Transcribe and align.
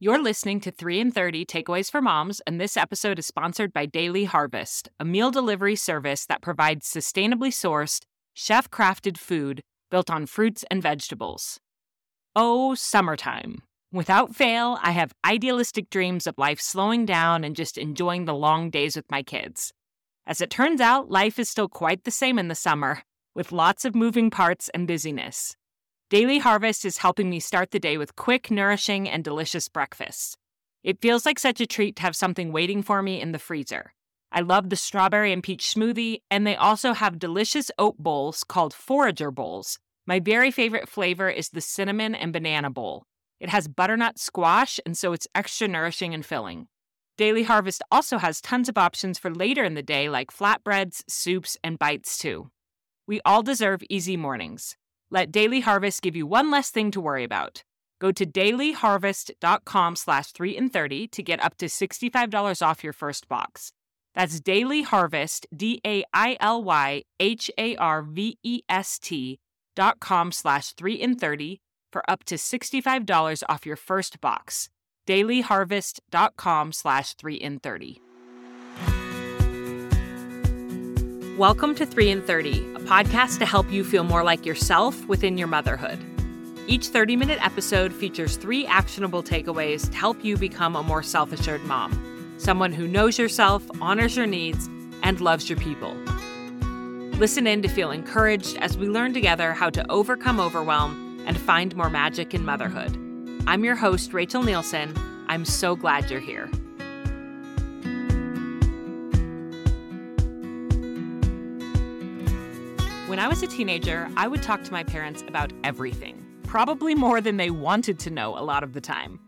You're 0.00 0.22
listening 0.22 0.60
to 0.60 0.70
3 0.70 1.00
in 1.00 1.10
30 1.10 1.44
Takeaways 1.44 1.90
for 1.90 2.00
Moms, 2.00 2.40
and 2.46 2.60
this 2.60 2.76
episode 2.76 3.18
is 3.18 3.26
sponsored 3.26 3.72
by 3.72 3.84
Daily 3.84 4.26
Harvest, 4.26 4.88
a 5.00 5.04
meal 5.04 5.32
delivery 5.32 5.74
service 5.74 6.24
that 6.26 6.40
provides 6.40 6.86
sustainably 6.86 7.48
sourced, 7.48 8.04
chef 8.32 8.70
crafted 8.70 9.18
food 9.18 9.60
built 9.90 10.08
on 10.08 10.26
fruits 10.26 10.64
and 10.70 10.80
vegetables. 10.80 11.58
Oh, 12.36 12.76
summertime. 12.76 13.64
Without 13.90 14.36
fail, 14.36 14.78
I 14.84 14.92
have 14.92 15.10
idealistic 15.26 15.90
dreams 15.90 16.28
of 16.28 16.38
life 16.38 16.60
slowing 16.60 17.04
down 17.04 17.42
and 17.42 17.56
just 17.56 17.76
enjoying 17.76 18.24
the 18.24 18.34
long 18.34 18.70
days 18.70 18.94
with 18.94 19.10
my 19.10 19.24
kids. 19.24 19.72
As 20.28 20.40
it 20.40 20.48
turns 20.48 20.80
out, 20.80 21.10
life 21.10 21.40
is 21.40 21.48
still 21.48 21.68
quite 21.68 22.04
the 22.04 22.12
same 22.12 22.38
in 22.38 22.46
the 22.46 22.54
summer, 22.54 23.02
with 23.34 23.50
lots 23.50 23.84
of 23.84 23.96
moving 23.96 24.30
parts 24.30 24.68
and 24.72 24.86
busyness. 24.86 25.56
Daily 26.10 26.38
Harvest 26.38 26.86
is 26.86 26.96
helping 26.96 27.28
me 27.28 27.38
start 27.38 27.70
the 27.70 27.78
day 27.78 27.98
with 27.98 28.16
quick, 28.16 28.50
nourishing, 28.50 29.06
and 29.06 29.22
delicious 29.22 29.68
breakfasts. 29.68 30.38
It 30.82 31.02
feels 31.02 31.26
like 31.26 31.38
such 31.38 31.60
a 31.60 31.66
treat 31.66 31.96
to 31.96 32.02
have 32.02 32.16
something 32.16 32.50
waiting 32.50 32.82
for 32.82 33.02
me 33.02 33.20
in 33.20 33.32
the 33.32 33.38
freezer. 33.38 33.92
I 34.32 34.40
love 34.40 34.70
the 34.70 34.76
strawberry 34.76 35.34
and 35.34 35.42
peach 35.42 35.64
smoothie, 35.64 36.22
and 36.30 36.46
they 36.46 36.56
also 36.56 36.94
have 36.94 37.18
delicious 37.18 37.70
oat 37.78 37.98
bowls 37.98 38.42
called 38.42 38.72
Forager 38.72 39.30
Bowls. 39.30 39.78
My 40.06 40.18
very 40.18 40.50
favorite 40.50 40.88
flavor 40.88 41.28
is 41.28 41.50
the 41.50 41.60
cinnamon 41.60 42.14
and 42.14 42.32
banana 42.32 42.70
bowl. 42.70 43.04
It 43.38 43.50
has 43.50 43.68
butternut 43.68 44.18
squash, 44.18 44.80
and 44.86 44.96
so 44.96 45.12
it's 45.12 45.28
extra 45.34 45.68
nourishing 45.68 46.14
and 46.14 46.24
filling. 46.24 46.68
Daily 47.18 47.42
Harvest 47.42 47.82
also 47.92 48.16
has 48.16 48.40
tons 48.40 48.70
of 48.70 48.78
options 48.78 49.18
for 49.18 49.30
later 49.30 49.62
in 49.62 49.74
the 49.74 49.82
day, 49.82 50.08
like 50.08 50.32
flatbreads, 50.32 51.02
soups, 51.06 51.58
and 51.62 51.78
bites, 51.78 52.16
too. 52.16 52.48
We 53.06 53.20
all 53.26 53.42
deserve 53.42 53.82
easy 53.90 54.16
mornings. 54.16 54.77
Let 55.10 55.32
Daily 55.32 55.60
Harvest 55.60 56.02
give 56.02 56.14
you 56.14 56.26
one 56.26 56.50
less 56.50 56.70
thing 56.70 56.90
to 56.90 57.00
worry 57.00 57.24
about. 57.24 57.64
Go 58.00 58.12
to 58.12 58.24
dailyharvest.com 58.24 59.96
slash 59.96 60.32
3 60.32 60.56
and 60.56 60.72
30 60.72 61.08
to 61.08 61.22
get 61.22 61.42
up 61.42 61.56
to 61.58 61.66
$65 61.66 62.62
off 62.62 62.84
your 62.84 62.92
first 62.92 63.28
box. 63.28 63.72
That's 64.14 64.40
Daily 64.40 64.82
Harvest, 64.82 65.46
D 65.56 65.80
A 65.86 66.04
I 66.12 66.36
L 66.40 66.62
Y 66.62 67.04
H 67.20 67.50
A 67.58 67.76
R 67.76 68.02
V 68.02 68.38
E 68.42 68.62
S 68.68 68.98
T 68.98 69.38
dot 69.74 70.00
com 70.00 70.32
slash 70.32 70.72
3 70.72 71.00
and 71.00 71.20
30 71.20 71.60
for 71.92 72.02
up 72.10 72.24
to 72.24 72.34
$65 72.34 73.42
off 73.48 73.64
your 73.64 73.76
first 73.76 74.20
box. 74.20 74.68
dailyharvest.com 75.06 76.72
slash 76.72 77.14
3 77.14 77.40
and 77.40 77.62
30. 77.62 78.00
Welcome 81.38 81.76
to 81.76 81.86
3 81.86 82.10
in 82.10 82.22
30, 82.22 82.74
a 82.74 82.78
podcast 82.80 83.38
to 83.38 83.46
help 83.46 83.70
you 83.70 83.84
feel 83.84 84.02
more 84.02 84.24
like 84.24 84.44
yourself 84.44 85.06
within 85.06 85.38
your 85.38 85.46
motherhood. 85.46 86.04
Each 86.66 86.88
30 86.88 87.14
minute 87.14 87.38
episode 87.40 87.92
features 87.92 88.36
three 88.36 88.66
actionable 88.66 89.22
takeaways 89.22 89.88
to 89.88 89.96
help 89.96 90.24
you 90.24 90.36
become 90.36 90.74
a 90.74 90.82
more 90.82 91.04
self 91.04 91.32
assured 91.32 91.62
mom, 91.62 92.34
someone 92.38 92.72
who 92.72 92.88
knows 92.88 93.20
yourself, 93.20 93.62
honors 93.80 94.16
your 94.16 94.26
needs, 94.26 94.66
and 95.04 95.20
loves 95.20 95.48
your 95.48 95.60
people. 95.60 95.94
Listen 97.20 97.46
in 97.46 97.62
to 97.62 97.68
feel 97.68 97.92
encouraged 97.92 98.56
as 98.56 98.76
we 98.76 98.88
learn 98.88 99.14
together 99.14 99.52
how 99.52 99.70
to 99.70 99.88
overcome 99.92 100.40
overwhelm 100.40 101.22
and 101.24 101.38
find 101.38 101.76
more 101.76 101.88
magic 101.88 102.34
in 102.34 102.44
motherhood. 102.44 102.98
I'm 103.46 103.62
your 103.62 103.76
host, 103.76 104.12
Rachel 104.12 104.42
Nielsen. 104.42 104.92
I'm 105.28 105.44
so 105.44 105.76
glad 105.76 106.10
you're 106.10 106.18
here. 106.18 106.50
When 113.18 113.24
I 113.24 113.30
was 113.30 113.42
a 113.42 113.48
teenager, 113.48 114.08
I 114.16 114.28
would 114.28 114.44
talk 114.44 114.62
to 114.62 114.70
my 114.70 114.84
parents 114.84 115.24
about 115.26 115.52
everything, 115.64 116.24
probably 116.44 116.94
more 116.94 117.20
than 117.20 117.36
they 117.36 117.50
wanted 117.50 117.98
to 117.98 118.10
know 118.10 118.38
a 118.38 118.46
lot 118.46 118.62
of 118.62 118.74
the 118.74 118.80
time. 118.80 119.18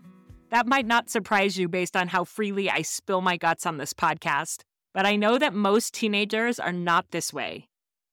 That 0.51 0.69
might 0.69 0.87
not 0.87 1.11
surprise 1.11 1.59
you 1.59 1.69
based 1.69 1.97
on 1.97 2.07
how 2.07 2.23
freely 2.23 2.71
I 2.71 2.83
spill 2.83 3.21
my 3.21 3.37
guts 3.37 3.67
on 3.67 3.79
this 3.79 3.93
podcast, 3.93 4.63
but 4.95 5.07
I 5.07 5.17
know 5.17 5.39
that 5.39 5.55
most 5.55 5.93
teenagers 5.93 6.61
are 6.61 6.71
not 6.71 7.11
this 7.11 7.33
way. 7.33 7.69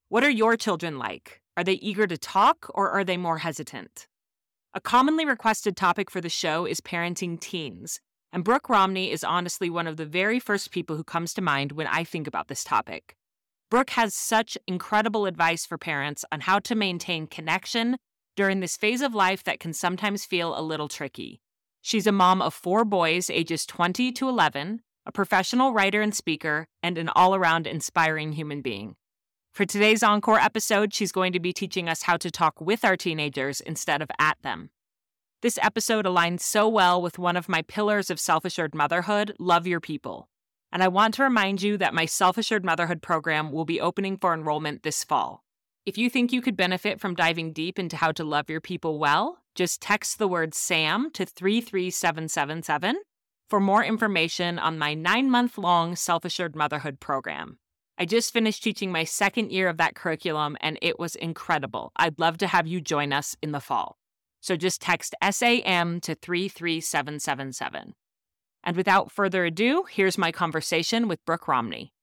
What 0.09 0.23
are 0.23 0.31
your 0.31 0.57
children 0.57 0.97
like? 0.97 1.43
Are 1.55 1.63
they 1.63 1.73
eager 1.73 2.07
to 2.07 2.17
talk 2.17 2.71
or 2.73 2.89
are 2.89 3.03
they 3.03 3.15
more 3.15 3.37
hesitant? 3.37 4.07
A 4.73 4.81
commonly 4.81 5.25
requested 5.25 5.77
topic 5.77 6.09
for 6.09 6.21
the 6.21 6.27
show 6.27 6.65
is 6.65 6.81
parenting 6.81 7.39
teens, 7.39 7.99
and 8.33 8.43
Brooke 8.43 8.67
Romney 8.67 9.11
is 9.11 9.23
honestly 9.23 9.69
one 9.69 9.85
of 9.85 9.97
the 9.97 10.07
very 10.07 10.39
first 10.39 10.71
people 10.71 10.97
who 10.97 11.03
comes 11.03 11.35
to 11.35 11.41
mind 11.43 11.73
when 11.73 11.85
I 11.85 12.03
think 12.03 12.25
about 12.25 12.47
this 12.47 12.63
topic. 12.63 13.16
Brooke 13.69 13.89
has 13.91 14.15
such 14.15 14.57
incredible 14.65 15.25
advice 15.25 15.65
for 15.65 15.77
parents 15.77 16.23
on 16.31 16.39
how 16.41 16.59
to 16.59 16.73
maintain 16.73 17.27
connection 17.27 17.97
during 18.37 18.61
this 18.61 18.77
phase 18.77 19.01
of 19.01 19.13
life 19.13 19.43
that 19.43 19.59
can 19.59 19.73
sometimes 19.73 20.23
feel 20.23 20.57
a 20.57 20.61
little 20.61 20.87
tricky. 20.87 21.41
She's 21.81 22.07
a 22.07 22.13
mom 22.13 22.41
of 22.41 22.53
four 22.53 22.85
boys, 22.85 23.29
ages 23.29 23.65
20 23.65 24.13
to 24.13 24.29
11, 24.29 24.81
a 25.05 25.11
professional 25.11 25.73
writer 25.73 26.01
and 26.01 26.15
speaker, 26.15 26.67
and 26.81 26.97
an 26.97 27.09
all 27.09 27.35
around 27.35 27.67
inspiring 27.67 28.33
human 28.33 28.61
being. 28.61 28.95
For 29.51 29.65
today's 29.65 30.03
Encore 30.03 30.39
episode, 30.39 30.93
she's 30.93 31.11
going 31.11 31.33
to 31.33 31.39
be 31.39 31.51
teaching 31.51 31.89
us 31.89 32.03
how 32.03 32.15
to 32.17 32.31
talk 32.31 32.61
with 32.61 32.85
our 32.85 32.95
teenagers 32.95 33.59
instead 33.59 34.01
of 34.01 34.09
at 34.17 34.37
them. 34.43 34.69
This 35.41 35.59
episode 35.61 36.05
aligns 36.05 36.39
so 36.39 36.69
well 36.69 37.01
with 37.01 37.19
one 37.19 37.35
of 37.35 37.49
my 37.49 37.63
pillars 37.63 38.09
of 38.09 38.19
self 38.19 38.45
assured 38.45 38.73
motherhood 38.73 39.35
love 39.39 39.67
your 39.67 39.81
people. 39.81 40.29
And 40.71 40.83
I 40.83 40.87
want 40.87 41.13
to 41.15 41.23
remind 41.23 41.61
you 41.61 41.77
that 41.77 41.93
my 41.93 42.05
Self 42.05 42.37
Assured 42.37 42.65
Motherhood 42.65 43.01
program 43.01 43.51
will 43.51 43.65
be 43.65 43.81
opening 43.81 44.17
for 44.17 44.33
enrollment 44.33 44.83
this 44.83 45.03
fall. 45.03 45.43
If 45.85 45.97
you 45.97 46.09
think 46.09 46.33
you 46.33 46.41
could 46.41 46.57
benefit 46.57 46.99
from 46.99 47.15
diving 47.15 47.53
deep 47.53 47.79
into 47.79 47.95
how 47.95 48.11
to 48.11 48.23
love 48.23 48.49
your 48.49 48.59
people 48.59 48.99
well, 48.99 49.39
just 49.55 49.81
text 49.81 50.19
the 50.19 50.27
word 50.27 50.53
SAM 50.53 51.11
to 51.11 51.25
33777 51.25 52.97
for 53.49 53.59
more 53.59 53.83
information 53.83 54.59
on 54.59 54.77
my 54.77 54.93
nine 54.93 55.29
month 55.29 55.57
long 55.57 55.95
Self 55.95 56.25
Assured 56.25 56.55
Motherhood 56.55 56.99
program. 56.99 57.57
I 57.97 58.05
just 58.05 58.33
finished 58.33 58.61
teaching 58.61 58.91
my 58.91 59.05
second 59.05 59.51
year 59.51 59.69
of 59.69 59.77
that 59.77 59.95
curriculum 59.95 60.57
and 60.61 60.77
it 60.81 60.99
was 60.99 61.15
incredible. 61.15 61.91
I'd 61.95 62.19
love 62.19 62.37
to 62.39 62.47
have 62.47 62.67
you 62.67 62.81
join 62.81 63.11
us 63.13 63.35
in 63.41 63.53
the 63.53 63.59
fall. 63.59 63.97
So 64.41 64.55
just 64.55 64.81
text 64.81 65.15
SAM 65.31 66.01
to 66.01 66.13
33777. 66.13 67.93
And 68.67 68.75
without 68.75 69.13
further 69.13 69.45
ado, 69.45 69.85
here's 69.89 70.17
my 70.17 70.33
conversation 70.33 71.07
with 71.07 71.23
Brooke 71.25 71.47
Romney. 71.47 71.93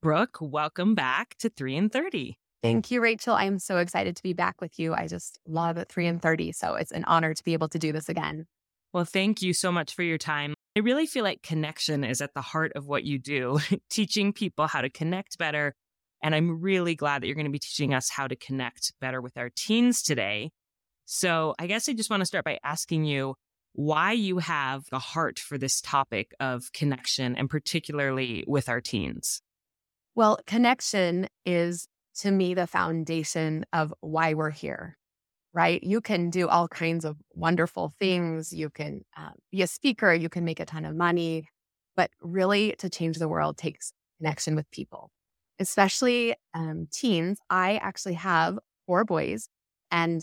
Brooke, 0.00 0.38
welcome 0.40 0.94
back 0.94 1.36
to 1.38 1.48
3 1.48 1.74
in 1.74 1.88
30. 1.88 2.38
Thank 2.62 2.92
you, 2.92 3.00
Rachel. 3.00 3.34
I 3.34 3.46
am 3.46 3.58
so 3.58 3.78
excited 3.78 4.14
to 4.14 4.22
be 4.22 4.32
back 4.32 4.60
with 4.60 4.78
you. 4.78 4.94
I 4.94 5.08
just 5.08 5.40
love 5.44 5.84
3 5.88 6.06
in 6.06 6.20
30. 6.20 6.52
So 6.52 6.76
it's 6.76 6.92
an 6.92 7.02
honor 7.08 7.34
to 7.34 7.42
be 7.42 7.52
able 7.52 7.68
to 7.70 7.80
do 7.80 7.90
this 7.90 8.08
again. 8.08 8.46
Well, 8.92 9.04
thank 9.04 9.42
you 9.42 9.52
so 9.52 9.72
much 9.72 9.92
for 9.92 10.04
your 10.04 10.18
time. 10.18 10.54
I 10.76 10.80
really 10.80 11.04
feel 11.04 11.24
like 11.24 11.42
connection 11.42 12.04
is 12.04 12.20
at 12.20 12.34
the 12.34 12.42
heart 12.42 12.70
of 12.76 12.86
what 12.86 13.02
you 13.02 13.18
do, 13.18 13.58
teaching 13.90 14.32
people 14.32 14.68
how 14.68 14.82
to 14.82 14.88
connect 14.88 15.36
better. 15.36 15.74
And 16.22 16.32
I'm 16.32 16.60
really 16.60 16.94
glad 16.94 17.22
that 17.22 17.26
you're 17.26 17.34
going 17.34 17.46
to 17.46 17.50
be 17.50 17.58
teaching 17.58 17.92
us 17.92 18.08
how 18.08 18.28
to 18.28 18.36
connect 18.36 18.92
better 19.00 19.20
with 19.20 19.36
our 19.36 19.50
teens 19.50 20.00
today. 20.04 20.52
So 21.06 21.56
I 21.58 21.66
guess 21.66 21.88
I 21.88 21.92
just 21.92 22.08
want 22.08 22.20
to 22.20 22.26
start 22.26 22.44
by 22.44 22.60
asking 22.62 23.04
you 23.04 23.34
why 23.76 24.10
you 24.12 24.38
have 24.38 24.84
a 24.90 24.98
heart 24.98 25.38
for 25.38 25.58
this 25.58 25.82
topic 25.82 26.32
of 26.40 26.72
connection 26.72 27.36
and 27.36 27.50
particularly 27.50 28.42
with 28.46 28.70
our 28.70 28.80
teens. 28.80 29.42
Well, 30.14 30.38
connection 30.46 31.28
is 31.44 31.86
to 32.20 32.30
me 32.30 32.54
the 32.54 32.66
foundation 32.66 33.66
of 33.74 33.92
why 34.00 34.32
we're 34.32 34.50
here, 34.50 34.96
right? 35.52 35.82
You 35.84 36.00
can 36.00 36.30
do 36.30 36.48
all 36.48 36.68
kinds 36.68 37.04
of 37.04 37.18
wonderful 37.34 37.92
things. 37.98 38.50
You 38.50 38.70
can 38.70 39.02
uh, 39.14 39.32
be 39.52 39.60
a 39.60 39.66
speaker, 39.66 40.14
you 40.14 40.30
can 40.30 40.46
make 40.46 40.58
a 40.58 40.64
ton 40.64 40.86
of 40.86 40.96
money, 40.96 41.46
but 41.96 42.10
really 42.22 42.74
to 42.78 42.88
change 42.88 43.18
the 43.18 43.28
world 43.28 43.58
takes 43.58 43.92
connection 44.16 44.56
with 44.56 44.70
people, 44.70 45.10
especially 45.60 46.34
um, 46.54 46.88
teens. 46.90 47.38
I 47.50 47.76
actually 47.76 48.14
have 48.14 48.58
four 48.86 49.04
boys, 49.04 49.50
and 49.90 50.22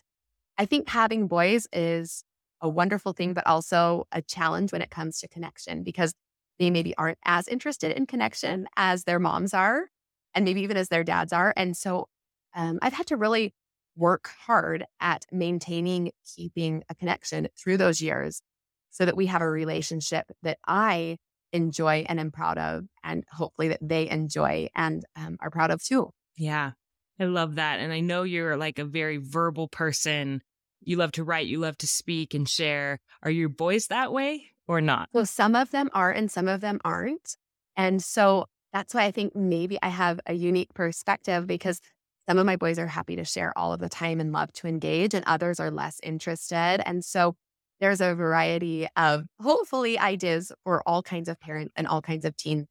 I 0.58 0.66
think 0.66 0.90
having 0.90 1.28
boys 1.28 1.68
is 1.72 2.24
a 2.64 2.70
wonderful 2.70 3.14
thing, 3.14 3.34
but 3.34 3.46
also 3.46 4.08
a 4.12 4.22
challenge 4.24 4.72
when 4.72 4.82
it 4.82 4.90
comes 4.90 5.20
to 5.20 5.28
connection 5.28 5.84
because 5.84 6.14
they 6.58 6.72
maybe 6.72 6.96
aren't 6.96 7.20
as 7.26 7.48
interested 7.48 7.92
in 7.92 8.08
connection 8.08 8.68
as 8.78 9.04
their 9.04 9.20
moms 9.20 9.54
are, 9.54 9.90
and 10.34 10.46
maybe 10.46 10.62
even 10.62 10.78
as 10.78 10.88
their 10.88 11.04
dads 11.04 11.34
are. 11.34 11.54
And 11.56 11.76
so 11.78 12.08
um, 12.56 12.80
I've 12.82 12.94
had 12.94 13.08
to 13.08 13.18
really 13.18 13.54
work 13.96 14.30
hard 14.46 14.86
at 15.00 15.26
maintaining, 15.32 16.12
keeping 16.36 16.84
a 16.90 16.96
connection 16.96 17.50
through 17.58 17.78
those 17.78 18.02
years 18.02 18.42
so 18.90 19.06
that 19.06 19.18
we 19.18 19.26
have 19.28 19.42
a 19.42 19.50
relationship 19.50 20.26
that 20.42 20.58
I 20.68 21.18
enjoy 21.52 22.06
and 22.08 22.20
am 22.20 22.32
proud 22.32 22.58
of, 22.58 22.86
and 23.04 23.24
hopefully 23.32 23.68
that 23.68 23.80
they 23.82 24.10
enjoy 24.10 24.70
and 24.76 25.04
um, 25.16 25.38
are 25.42 25.52
proud 25.52 25.70
of 25.70 25.84
too. 25.84 26.12
Yeah, 26.38 26.72
I 27.20 27.26
love 27.26 27.56
that. 27.56 27.80
And 27.80 27.92
I 27.94 28.00
know 28.00 28.24
you're 28.24 28.58
like 28.58 28.80
a 28.80 28.86
very 28.86 29.18
verbal 29.18 29.68
person 29.68 30.42
you 30.86 30.98
love 30.98 31.12
to 31.14 31.24
write, 31.24 31.48
you 31.48 31.60
love 31.60 31.78
to 31.80 31.88
speak 31.88 32.34
and 32.34 32.48
share. 32.48 33.00
Are 33.22 33.32
your 33.32 33.50
boys 33.50 33.88
that 33.88 34.12
way 34.12 34.52
or 34.68 34.82
not? 34.82 35.10
Well, 35.14 35.26
some 35.26 35.56
of 35.56 35.72
them 35.72 35.90
are 35.94 36.12
and 36.12 36.32
some 36.32 36.48
of 36.48 36.62
them 36.62 36.80
aren't. 36.84 37.38
And 37.76 38.04
so 38.04 38.46
that's 38.72 38.94
why 38.94 39.04
I 39.04 39.12
think 39.12 39.36
maybe 39.36 39.78
I 39.82 39.90
have 39.90 40.20
a 40.26 40.34
unique 40.34 40.74
perspective 40.74 41.48
because 41.48 41.80
some 42.28 42.38
of 42.38 42.46
my 42.46 42.56
boys 42.56 42.80
are 42.80 42.88
happy 42.88 43.16
to 43.18 43.26
share 43.26 43.58
all 43.58 43.74
of 43.74 43.80
the 43.80 43.90
time 43.90 44.20
and 44.20 44.32
love 44.32 44.52
to 44.54 44.68
engage, 44.68 45.14
and 45.14 45.26
others 45.28 45.60
are 45.60 45.70
less 45.70 46.00
interested. 46.04 46.82
And 46.86 47.04
so 47.04 47.36
there's 47.82 48.00
a 48.00 48.16
variety 48.16 48.88
of 48.96 49.26
hopefully 49.42 50.00
ideas 50.00 50.52
for 50.64 50.82
all 50.88 51.04
kinds 51.04 51.28
of 51.28 51.40
parents 51.40 51.74
and 51.76 51.86
all 51.86 52.02
kinds 52.02 52.24
of 52.24 52.38
teens 52.38 52.68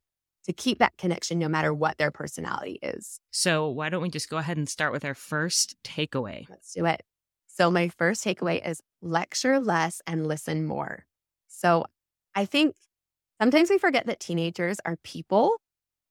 to 0.46 0.52
keep 0.52 0.78
that 0.78 0.96
connection 0.96 1.38
no 1.38 1.48
matter 1.48 1.72
what 1.72 1.98
their 1.98 2.10
personality 2.10 2.78
is. 2.82 3.20
So, 3.30 3.68
why 3.68 3.90
don't 3.90 4.02
we 4.02 4.08
just 4.08 4.28
go 4.28 4.38
ahead 4.38 4.56
and 4.56 4.68
start 4.68 4.92
with 4.92 5.04
our 5.04 5.14
first 5.14 5.76
takeaway? 5.84 6.46
Let's 6.48 6.72
do 6.72 6.86
it. 6.86 7.02
So, 7.54 7.70
my 7.70 7.88
first 7.88 8.24
takeaway 8.24 8.66
is 8.66 8.82
lecture 9.02 9.60
less 9.60 10.00
and 10.06 10.26
listen 10.26 10.64
more. 10.66 11.04
So, 11.48 11.84
I 12.34 12.46
think 12.46 12.74
sometimes 13.40 13.70
we 13.70 13.78
forget 13.78 14.06
that 14.06 14.20
teenagers 14.20 14.78
are 14.86 14.96
people 15.04 15.56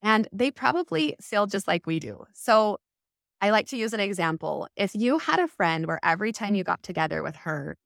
and 0.04 0.28
they 0.34 0.52
probably 0.52 1.16
feel 1.22 1.48
just 1.48 1.68
like 1.68 1.88
we 1.88 2.00
do. 2.00 2.26
So, 2.34 2.80
I 3.42 3.52
like 3.52 3.68
to 3.68 3.78
use 3.78 3.94
an 3.94 4.00
example. 4.00 4.68
If 4.76 4.96
you 4.96 5.20
had 5.20 5.40
a 5.40 5.48
friend 5.48 5.88
where 5.88 6.00
every 6.04 6.32
time 6.32 6.56
you 6.56 6.64
got 6.64 6.84
together 6.84 7.24
with 7.24 7.36
her, 7.38 7.78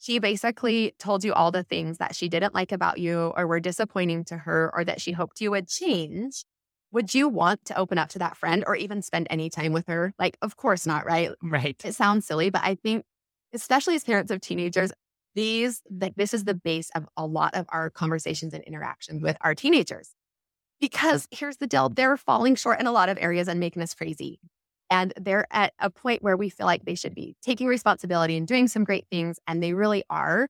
she 0.00 0.18
basically 0.18 0.94
told 0.98 1.24
you 1.24 1.32
all 1.34 1.50
the 1.52 1.64
things 1.64 1.98
that 1.98 2.16
she 2.16 2.28
didn't 2.28 2.54
like 2.54 2.72
about 2.72 2.98
you 2.98 3.32
or 3.36 3.46
were 3.46 3.60
disappointing 3.60 4.24
to 4.26 4.38
her 4.38 4.70
or 4.74 4.84
that 4.84 5.00
she 5.00 5.12
hoped 5.12 5.40
you 5.40 5.50
would 5.52 5.68
change. 5.68 6.44
Would 6.92 7.14
you 7.14 7.28
want 7.28 7.64
to 7.66 7.78
open 7.78 7.98
up 7.98 8.10
to 8.10 8.18
that 8.18 8.36
friend 8.36 8.64
or 8.66 8.76
even 8.76 9.00
spend 9.02 9.26
any 9.30 9.48
time 9.48 9.72
with 9.72 9.86
her? 9.86 10.12
Like, 10.18 10.36
of 10.42 10.56
course 10.56 10.86
not, 10.86 11.06
right? 11.06 11.30
Right. 11.42 11.80
It 11.84 11.94
sounds 11.94 12.26
silly, 12.26 12.50
but 12.50 12.62
I 12.62 12.74
think, 12.74 13.04
especially 13.54 13.94
as 13.94 14.04
parents 14.04 14.30
of 14.30 14.40
teenagers, 14.40 14.92
these 15.34 15.82
like 15.90 16.14
this 16.16 16.34
is 16.34 16.44
the 16.44 16.54
base 16.54 16.90
of 16.94 17.06
a 17.16 17.26
lot 17.26 17.54
of 17.54 17.64
our 17.70 17.88
conversations 17.88 18.52
and 18.52 18.62
interactions 18.64 19.22
with 19.22 19.38
our 19.40 19.54
teenagers. 19.54 20.10
Because 20.80 21.28
here's 21.30 21.58
the 21.58 21.66
deal, 21.66 21.88
they're 21.88 22.16
falling 22.16 22.56
short 22.56 22.80
in 22.80 22.86
a 22.86 22.92
lot 22.92 23.08
of 23.08 23.18
areas 23.20 23.48
and 23.48 23.60
making 23.60 23.82
us 23.82 23.94
crazy. 23.94 24.40
And 24.90 25.12
they're 25.20 25.46
at 25.50 25.72
a 25.78 25.90
point 25.90 26.22
where 26.22 26.36
we 26.36 26.50
feel 26.50 26.66
like 26.66 26.84
they 26.84 26.94
should 26.96 27.14
be 27.14 27.36
taking 27.42 27.66
responsibility 27.68 28.36
and 28.36 28.46
doing 28.46 28.68
some 28.68 28.84
great 28.84 29.06
things, 29.10 29.38
and 29.46 29.62
they 29.62 29.74
really 29.74 30.04
are. 30.10 30.48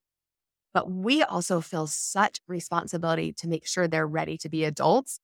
But 0.75 0.91
we 0.91 1.23
also 1.23 1.61
feel 1.61 1.87
such 1.87 2.41
responsibility 2.49 3.33
to 3.35 3.49
make 3.49 3.67
sure 3.67 3.87
they're 3.88 4.06
ready 4.06 4.38
to 4.38 4.49
be 4.49 4.65
adults 4.65 5.19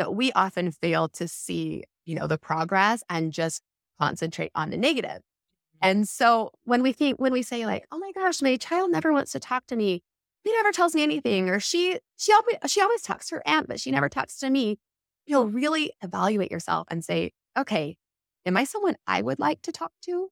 that 0.00 0.14
we 0.14 0.32
often 0.32 0.72
fail 0.72 1.08
to 1.10 1.28
see, 1.28 1.84
you 2.04 2.14
know, 2.14 2.26
the 2.26 2.38
progress 2.38 3.04
and 3.08 3.32
just 3.32 3.62
concentrate 3.98 4.50
on 4.54 4.70
the 4.70 4.76
negative. 4.76 5.10
Mm-hmm. 5.10 5.78
And 5.82 6.08
so 6.08 6.50
when 6.64 6.82
we 6.82 6.92
think, 6.92 7.20
when 7.20 7.32
we 7.32 7.42
say 7.42 7.66
like, 7.66 7.86
oh 7.92 7.98
my 7.98 8.12
gosh, 8.12 8.42
my 8.42 8.56
child 8.56 8.90
never 8.90 9.12
wants 9.12 9.32
to 9.32 9.40
talk 9.40 9.66
to 9.68 9.76
me, 9.76 10.02
he 10.42 10.52
never 10.52 10.72
tells 10.72 10.94
me 10.94 11.02
anything, 11.02 11.48
or 11.48 11.60
she, 11.60 11.98
she 12.16 12.32
always, 12.32 12.56
she 12.66 12.80
always 12.80 13.02
talks 13.02 13.28
to 13.28 13.36
her 13.36 13.42
aunt, 13.46 13.68
but 13.68 13.78
she 13.78 13.90
never 13.90 14.08
talks 14.08 14.38
to 14.40 14.50
me. 14.50 14.78
You'll 15.26 15.48
really 15.48 15.92
evaluate 16.02 16.50
yourself 16.50 16.88
and 16.90 17.04
say, 17.04 17.32
okay, 17.56 17.98
Am 18.46 18.56
I 18.56 18.64
someone 18.64 18.96
I 19.06 19.22
would 19.22 19.38
like 19.38 19.62
to 19.62 19.72
talk 19.72 19.92
to? 20.06 20.28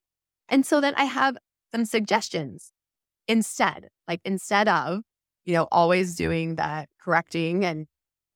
And 0.49 0.65
so 0.65 0.81
then 0.81 0.95
I 0.97 1.05
have 1.05 1.37
some 1.73 1.85
suggestions 1.85 2.73
instead, 3.27 3.89
like 4.07 4.21
instead 4.25 4.69
of, 4.69 5.03
you 5.45 5.55
know, 5.55 5.69
always 5.71 6.15
doing 6.15 6.57
that 6.57 6.89
correcting 7.01 7.65
and 7.65 7.87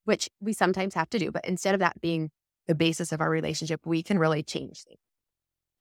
which 0.05 0.29
we 0.41 0.53
sometimes 0.53 0.95
have 0.95 1.11
to 1.11 1.19
do, 1.19 1.31
but 1.31 1.45
instead 1.45 1.75
of 1.75 1.81
that 1.81 2.01
being 2.01 2.31
the 2.67 2.75
basis 2.75 3.13
of 3.13 3.21
our 3.21 3.31
relationship, 3.31 3.81
we 3.85 4.03
can 4.03 4.19
really 4.19 4.43
change 4.43 4.83
things. 4.85 4.99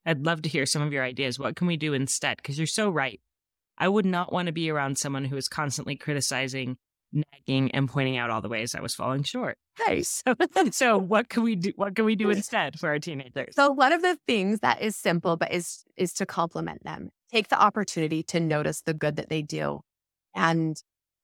I'd 0.05 0.25
love 0.25 0.41
to 0.43 0.49
hear 0.49 0.65
some 0.65 0.81
of 0.81 0.91
your 0.91 1.03
ideas. 1.03 1.37
What 1.37 1.55
can 1.55 1.67
we 1.67 1.77
do 1.77 1.93
instead? 1.93 2.37
Because 2.37 2.57
you're 2.57 2.67
so 2.67 2.89
right. 2.89 3.19
I 3.77 3.87
would 3.87 4.05
not 4.05 4.33
want 4.33 4.47
to 4.47 4.51
be 4.51 4.69
around 4.69 4.97
someone 4.97 5.25
who 5.25 5.37
is 5.37 5.47
constantly 5.47 5.95
criticizing 5.95 6.77
nagging 7.13 7.71
and 7.71 7.89
pointing 7.89 8.17
out 8.17 8.29
all 8.29 8.41
the 8.41 8.49
ways 8.49 8.75
I 8.75 8.81
was 8.81 8.95
falling 8.95 9.23
short. 9.23 9.57
Nice. 9.87 10.23
So, 10.53 10.69
so 10.71 10.97
what 10.97 11.29
can 11.29 11.43
we 11.43 11.55
do? 11.55 11.71
What 11.75 11.95
can 11.95 12.05
we 12.05 12.15
do 12.15 12.29
instead 12.31 12.79
for 12.79 12.89
our 12.89 12.99
teenagers? 12.99 13.55
So 13.55 13.71
one 13.71 13.93
of 13.93 14.01
the 14.01 14.17
things 14.27 14.59
that 14.59 14.81
is 14.81 14.95
simple, 14.95 15.37
but 15.37 15.51
is 15.51 15.83
is 15.97 16.13
to 16.13 16.25
compliment 16.25 16.83
them. 16.83 17.09
Take 17.31 17.49
the 17.49 17.61
opportunity 17.61 18.23
to 18.23 18.39
notice 18.39 18.81
the 18.81 18.93
good 18.93 19.15
that 19.15 19.29
they 19.29 19.41
do, 19.41 19.81
and 20.35 20.75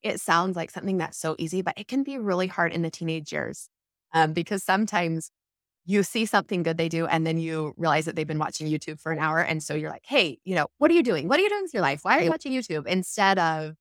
it 0.04 0.20
sounds 0.20 0.56
like 0.56 0.72
something 0.72 0.98
that's 0.98 1.18
so 1.18 1.36
easy, 1.38 1.62
but 1.62 1.78
it 1.78 1.88
can 1.88 2.04
be 2.04 2.18
really 2.18 2.48
hard 2.48 2.72
in 2.72 2.82
the 2.82 2.90
teenage 2.90 3.32
years 3.32 3.70
um, 4.14 4.34
because 4.34 4.64
sometimes 4.64 5.32
you 5.86 6.04
see 6.04 6.26
something 6.26 6.64
good 6.64 6.78
they 6.78 6.90
do, 6.90 7.06
and 7.06 7.26
then 7.26 7.38
you 7.38 7.74
realize 7.78 8.06
that 8.06 8.16
they've 8.16 8.28
been 8.28 8.40
watching 8.40 8.68
YouTube 8.68 9.00
for 9.00 9.12
an 9.12 9.20
hour, 9.20 9.40
and 9.40 9.64
so 9.64 9.74
you're 9.74 9.90
like, 9.90 10.06
"Hey, 10.06 10.38
you 10.44 10.54
know, 10.54 10.68
what 10.80 10.92
are 10.92 10.94
you 10.94 11.04
doing? 11.04 11.28
What 11.28 11.40
are 11.40 11.44
you 11.44 11.50
doing 11.50 11.64
with 11.64 11.74
your 11.74 11.82
life? 11.82 12.02
Why 12.04 12.18
are 12.18 12.24
you 12.24 12.30
watching 12.30 12.52
YouTube?" 12.52 12.86
Instead 12.88 13.40
of 13.40 13.76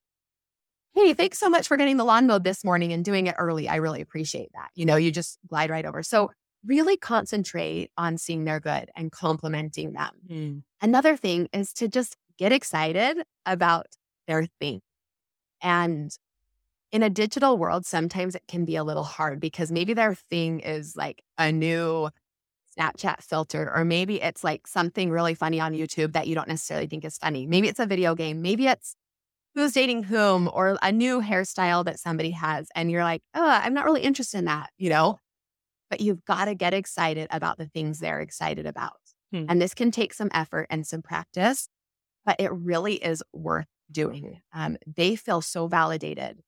Hey, 0.97 1.13
thanks 1.13 1.39
so 1.39 1.51
much 1.51 1.69
for 1.69 1.77
getting 1.77 1.99
the 1.99 2.05
lawn 2.05 2.27
mowed 2.27 2.43
this 2.43 2.65
morning 2.65 2.91
and 2.91 3.05
doing 3.05 3.27
it 3.27 3.35
early. 3.37 3.69
I 3.69 3.77
really 3.77 4.01
appreciate 4.01 4.49
that. 4.55 4.71
You 4.75 4.87
know, 4.87 4.97
you 4.97 5.11
just 5.11 5.39
glide 5.47 5.69
right 5.69 5.85
over. 5.85 6.03
So, 6.03 6.31
really 6.65 6.97
concentrate 6.97 7.91
on 7.99 8.17
seeing 8.17 8.45
their 8.45 8.61
good 8.61 8.91
and 8.97 9.13
complimenting 9.13 9.93
them. 9.93 10.11
Mm. 10.27 10.63
Another 10.81 11.15
thing 11.15 11.49
is 11.53 11.75
to 11.75 11.87
just 11.87 12.17
get 12.39 12.51
excited 12.51 13.19
about 13.45 13.89
their 14.27 14.47
thing. 14.59 14.81
And 15.63 16.11
in 16.93 17.03
a 17.03 17.11
digital 17.11 17.59
world, 17.59 17.85
sometimes 17.85 18.35
it 18.35 18.45
can 18.49 18.65
be 18.65 18.77
a 18.77 18.85
little 18.85 19.05
hard 19.05 19.41
because 19.41 19.73
maybe 19.73 19.95
their 19.95 20.15
thing 20.15 20.61
is 20.61 20.97
like 20.97 21.23
a 21.39 21.51
new 21.51 22.09
Snapchat 22.79 23.23
filter, 23.23 23.73
or 23.75 23.85
maybe 23.85 24.21
it's 24.21 24.45
like 24.45 24.67
something 24.67 25.11
really 25.11 25.35
funny 25.35 25.61
on 25.61 25.73
YouTube 25.73 26.13
that 26.13 26.27
you 26.27 26.35
don't 26.35 26.49
necessarily 26.49 26.87
think 26.87 27.05
is 27.05 27.19
funny. 27.19 27.47
Maybe 27.47 27.69
it's 27.69 27.81
a 27.81 27.87
video 27.87 28.15
game. 28.15 28.43
Maybe 28.43 28.67
it's 28.67 28.95
who's 29.55 29.73
dating 29.73 30.05
whom 30.05 30.51
or 30.53 30.77
a 30.83 30.93
new 30.93 31.21
hairstyle 31.23 31.85
that 31.87 31.99
somebody 31.99 32.33
has. 32.33 32.69
And 32.75 32.91
you're 32.91 33.05
like, 33.05 33.23
oh, 33.35 33.49
I'm 33.49 33.73
not 33.73 33.87
really 33.87 34.03
interested 34.03 34.39
in 34.39 34.45
that, 34.45 34.71
you 34.77 34.91
know? 34.91 35.19
But 35.89 36.01
you've 36.01 36.25
got 36.27 36.45
to 36.45 36.55
get 36.55 36.75
excited 36.75 37.29
about 37.31 37.57
the 37.57 37.67
things 37.67 37.99
they're 37.99 38.21
excited 38.21 38.67
about. 38.67 39.01
Hmm. 39.33 39.47
And 39.49 39.63
this 39.63 39.73
can 39.73 39.91
take 39.91 40.13
some 40.13 40.31
effort 40.35 40.67
and 40.69 40.87
some 40.87 41.01
practice, 41.01 41.69
but 42.27 42.37
it 42.39 42.53
really 42.53 42.95
is 42.97 43.23
worth 43.33 43.67
doing. 43.91 44.41
Um, 44.53 44.77
they 44.87 45.17
feel 45.17 45.41
so 45.41 45.67
validated 45.69 46.39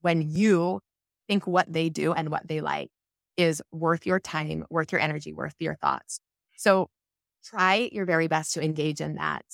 when 0.00 0.22
you 0.22 0.80
think 1.28 1.46
what 1.46 1.72
they 1.72 1.88
do 1.88 2.12
and 2.12 2.30
what 2.30 2.48
they 2.48 2.60
like 2.60 2.90
is 3.36 3.62
worth 3.72 4.06
your 4.06 4.20
time, 4.20 4.64
worth 4.70 4.92
your 4.92 5.00
energy, 5.00 5.32
worth 5.32 5.54
your 5.58 5.76
thoughts. 5.76 6.20
So 6.56 6.88
try 7.44 7.88
your 7.92 8.04
very 8.06 8.28
best 8.28 8.54
to 8.54 8.64
engage 8.64 9.00
in 9.00 9.16
that 9.16 9.44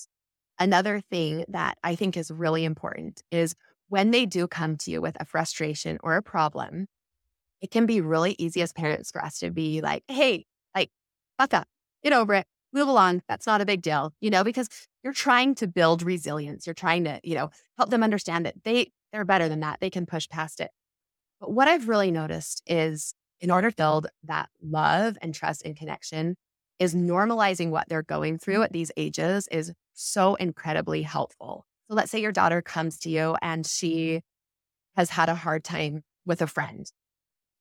Another 0.58 1.00
thing 1.00 1.44
that 1.48 1.78
I 1.84 1.94
think 1.94 2.16
is 2.16 2.30
really 2.30 2.64
important 2.64 3.22
is 3.30 3.54
when 3.88 4.10
they 4.10 4.26
do 4.26 4.48
come 4.48 4.76
to 4.78 4.90
you 4.90 5.00
with 5.00 5.16
a 5.20 5.24
frustration 5.24 5.98
or 6.02 6.16
a 6.16 6.22
problem, 6.22 6.86
it 7.60 7.70
can 7.70 7.86
be 7.86 8.00
really 8.00 8.36
easy 8.38 8.62
as 8.62 8.72
parents 8.72 9.10
for 9.10 9.24
us 9.24 9.38
to 9.40 9.50
be 9.50 9.80
like, 9.80 10.04
hey, 10.08 10.46
like, 10.74 10.90
fuck 11.38 11.54
up, 11.54 11.68
get 12.02 12.12
over 12.12 12.34
it, 12.34 12.46
move 12.72 12.88
along. 12.88 13.22
That's 13.28 13.46
not 13.46 13.60
a 13.60 13.66
big 13.66 13.82
deal, 13.82 14.12
you 14.20 14.30
know, 14.30 14.44
because 14.44 14.68
you're 15.08 15.14
trying 15.14 15.54
to 15.54 15.66
build 15.66 16.02
resilience. 16.02 16.66
You're 16.66 16.74
trying 16.74 17.04
to, 17.04 17.18
you 17.24 17.34
know, 17.34 17.48
help 17.78 17.88
them 17.88 18.02
understand 18.02 18.44
that 18.44 18.62
they 18.62 18.92
they're 19.10 19.24
better 19.24 19.48
than 19.48 19.60
that. 19.60 19.78
They 19.80 19.88
can 19.88 20.04
push 20.04 20.28
past 20.28 20.60
it. 20.60 20.70
But 21.40 21.50
what 21.50 21.66
I've 21.66 21.88
really 21.88 22.10
noticed 22.10 22.62
is 22.66 23.14
in 23.40 23.50
order 23.50 23.70
to 23.70 23.76
build 23.76 24.08
that 24.24 24.50
love 24.62 25.16
and 25.22 25.34
trust 25.34 25.62
and 25.64 25.74
connection, 25.74 26.36
is 26.78 26.94
normalizing 26.94 27.70
what 27.70 27.88
they're 27.88 28.02
going 28.02 28.36
through 28.36 28.62
at 28.64 28.72
these 28.72 28.92
ages 28.98 29.48
is 29.50 29.72
so 29.94 30.34
incredibly 30.34 31.00
helpful. 31.00 31.64
So 31.88 31.94
let's 31.94 32.10
say 32.10 32.20
your 32.20 32.30
daughter 32.30 32.60
comes 32.60 32.98
to 32.98 33.08
you 33.08 33.34
and 33.40 33.66
she 33.66 34.20
has 34.94 35.08
had 35.08 35.30
a 35.30 35.34
hard 35.34 35.64
time 35.64 36.02
with 36.26 36.42
a 36.42 36.46
friend. 36.46 36.84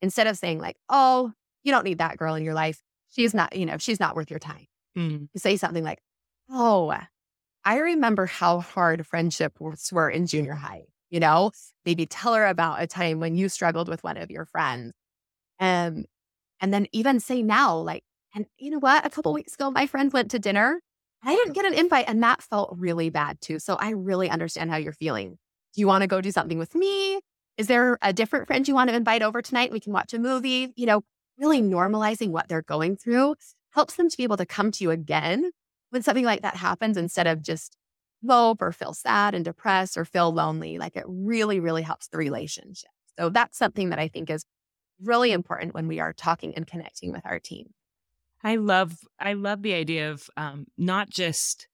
Instead 0.01 0.27
of 0.27 0.37
saying 0.37 0.59
like, 0.59 0.75
"Oh, 0.89 1.31
you 1.63 1.71
don't 1.71 1.85
need 1.85 1.99
that 1.99 2.17
girl 2.17 2.35
in 2.35 2.43
your 2.43 2.53
life. 2.53 2.81
She's 3.07 3.33
not, 3.33 3.55
you 3.55 3.65
know, 3.65 3.77
she's 3.77 4.01
not 4.01 4.17
worth 4.17 4.29
your 4.29 4.37
time." 4.37 4.65
Mm. 4.97 5.29
You 5.33 5.39
say 5.39 5.55
something 5.55 5.85
like, 5.85 5.99
"Oh, 6.49 6.91
I 7.67 7.79
remember 7.79 8.25
how 8.25 8.61
hard 8.61 9.05
friendships 9.05 9.91
were 9.91 10.09
in 10.09 10.25
junior 10.27 10.53
high." 10.53 10.85
You 11.09 11.19
know, 11.19 11.51
maybe 11.85 12.05
tell 12.05 12.33
her 12.33 12.45
about 12.47 12.81
a 12.81 12.87
time 12.87 13.19
when 13.19 13.35
you 13.35 13.49
struggled 13.49 13.89
with 13.89 14.03
one 14.03 14.17
of 14.17 14.31
your 14.31 14.45
friends. 14.45 14.93
Um, 15.59 16.05
and 16.61 16.73
then 16.73 16.87
even 16.93 17.19
say 17.19 17.41
now, 17.43 17.77
like, 17.77 18.03
and 18.35 18.45
you 18.57 18.71
know 18.71 18.79
what? 18.79 19.05
A 19.05 19.09
couple 19.09 19.33
weeks 19.33 19.55
ago, 19.55 19.71
my 19.71 19.87
friends 19.87 20.13
went 20.13 20.31
to 20.31 20.39
dinner. 20.39 20.81
I 21.23 21.35
didn't 21.35 21.53
get 21.53 21.65
an 21.65 21.73
invite, 21.73 22.05
and 22.07 22.23
that 22.23 22.41
felt 22.43 22.75
really 22.77 23.09
bad 23.09 23.41
too. 23.41 23.59
So 23.59 23.75
I 23.75 23.91
really 23.91 24.29
understand 24.29 24.71
how 24.71 24.77
you're 24.77 24.93
feeling. 24.93 25.31
Do 25.75 25.81
you 25.81 25.87
want 25.87 26.03
to 26.03 26.07
go 26.07 26.21
do 26.21 26.31
something 26.31 26.59
with 26.59 26.75
me? 26.75 27.19
Is 27.57 27.67
there 27.67 27.97
a 28.01 28.13
different 28.13 28.47
friend 28.47 28.67
you 28.67 28.75
want 28.75 28.89
to 28.89 28.95
invite 28.95 29.23
over 29.23 29.41
tonight? 29.41 29.71
We 29.71 29.79
can 29.79 29.93
watch 29.93 30.13
a 30.13 30.19
movie. 30.19 30.73
You 30.75 30.85
know, 30.85 31.01
really 31.37 31.61
normalizing 31.61 32.29
what 32.29 32.47
they're 32.47 32.61
going 32.63 32.97
through 32.97 33.35
helps 33.71 33.95
them 33.95 34.09
to 34.09 34.17
be 34.17 34.23
able 34.23 34.37
to 34.37 34.45
come 34.45 34.71
to 34.71 34.83
you 34.83 34.91
again 34.91 35.51
when 35.89 36.01
something 36.01 36.25
like 36.25 36.41
that 36.41 36.55
happens 36.55 36.97
instead 36.97 37.27
of 37.27 37.41
just 37.41 37.77
mope 38.21 38.61
or 38.61 38.71
feel 38.71 38.93
sad 38.93 39.35
and 39.35 39.45
depressed 39.45 39.97
or 39.97 40.05
feel 40.05 40.31
lonely. 40.31 40.77
Like 40.77 40.95
it 40.95 41.05
really, 41.07 41.59
really 41.59 41.81
helps 41.81 42.07
the 42.07 42.17
relationship. 42.17 42.89
So 43.17 43.29
that's 43.29 43.57
something 43.57 43.89
that 43.89 43.99
I 43.99 44.07
think 44.07 44.29
is 44.29 44.45
really 45.01 45.31
important 45.31 45.73
when 45.73 45.87
we 45.87 45.99
are 45.99 46.13
talking 46.13 46.55
and 46.55 46.65
connecting 46.65 47.11
with 47.11 47.25
our 47.25 47.39
team. 47.39 47.67
I 48.43 48.55
love 48.55 48.95
I 49.19 49.33
love 49.33 49.61
the 49.63 49.73
idea 49.73 50.11
of 50.11 50.29
um, 50.37 50.65
not 50.77 51.09
just 51.09 51.67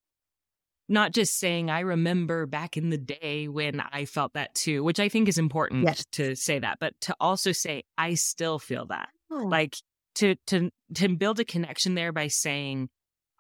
not 0.90 1.12
just 1.12 1.38
saying 1.38 1.70
I 1.70 1.82
remember 1.82 2.46
back 2.46 2.78
in 2.78 2.90
the 2.90 2.98
day 2.98 3.48
when 3.48 3.82
I 3.92 4.06
felt 4.06 4.34
that 4.34 4.54
too, 4.56 4.84
which 4.84 5.00
I 5.00 5.10
think 5.10 5.28
is 5.28 5.38
important 5.38 5.84
yes. 5.84 6.06
to 6.14 6.36
say 6.36 6.60
that, 6.60 6.78
but 6.80 6.94
to 7.02 7.16
also 7.20 7.52
say 7.52 7.84
I 7.98 8.14
still 8.16 8.60
feel 8.60 8.86
that. 8.88 9.10
Oh. 9.32 9.44
Like 9.44 9.76
to 10.16 10.36
to 10.48 10.70
to 10.96 11.16
build 11.16 11.40
a 11.40 11.46
connection 11.46 11.96
there 11.96 12.12
by 12.12 12.28
saying 12.28 12.90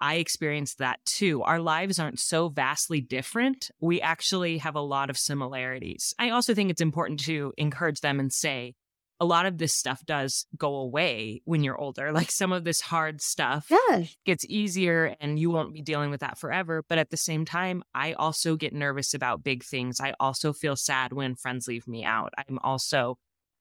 I 0.03 0.15
experienced 0.15 0.79
that 0.79 0.99
too. 1.05 1.43
Our 1.43 1.61
lives 1.61 1.97
aren't 1.97 2.19
so 2.19 2.49
vastly 2.49 2.99
different. 2.99 3.71
We 3.79 4.01
actually 4.01 4.57
have 4.57 4.75
a 4.75 4.81
lot 4.81 5.09
of 5.09 5.17
similarities. 5.17 6.13
I 6.19 6.31
also 6.31 6.53
think 6.53 6.69
it's 6.69 6.81
important 6.81 7.21
to 7.21 7.53
encourage 7.57 8.01
them 8.01 8.19
and 8.19 8.31
say, 8.31 8.75
a 9.21 9.25
lot 9.25 9.45
of 9.45 9.57
this 9.57 9.73
stuff 9.73 10.05
does 10.05 10.45
go 10.57 10.75
away 10.75 11.41
when 11.45 11.63
you're 11.63 11.79
older. 11.79 12.11
Like 12.23 12.31
some 12.31 12.51
of 12.51 12.65
this 12.65 12.81
hard 12.81 13.21
stuff 13.21 13.67
yeah. 13.71 14.03
gets 14.25 14.45
easier 14.49 15.15
and 15.21 15.39
you 15.39 15.49
won't 15.49 15.73
be 15.73 15.81
dealing 15.81 16.09
with 16.09 16.19
that 16.19 16.37
forever. 16.37 16.83
But 16.89 16.97
at 16.97 17.09
the 17.09 17.15
same 17.15 17.45
time, 17.45 17.81
I 17.95 18.11
also 18.11 18.57
get 18.57 18.73
nervous 18.73 19.13
about 19.13 19.41
big 19.41 19.63
things. 19.63 20.01
I 20.01 20.15
also 20.19 20.51
feel 20.51 20.75
sad 20.75 21.13
when 21.13 21.35
friends 21.35 21.65
leave 21.65 21.87
me 21.87 22.03
out. 22.03 22.33
I'm 22.37 22.59
also 22.59 23.17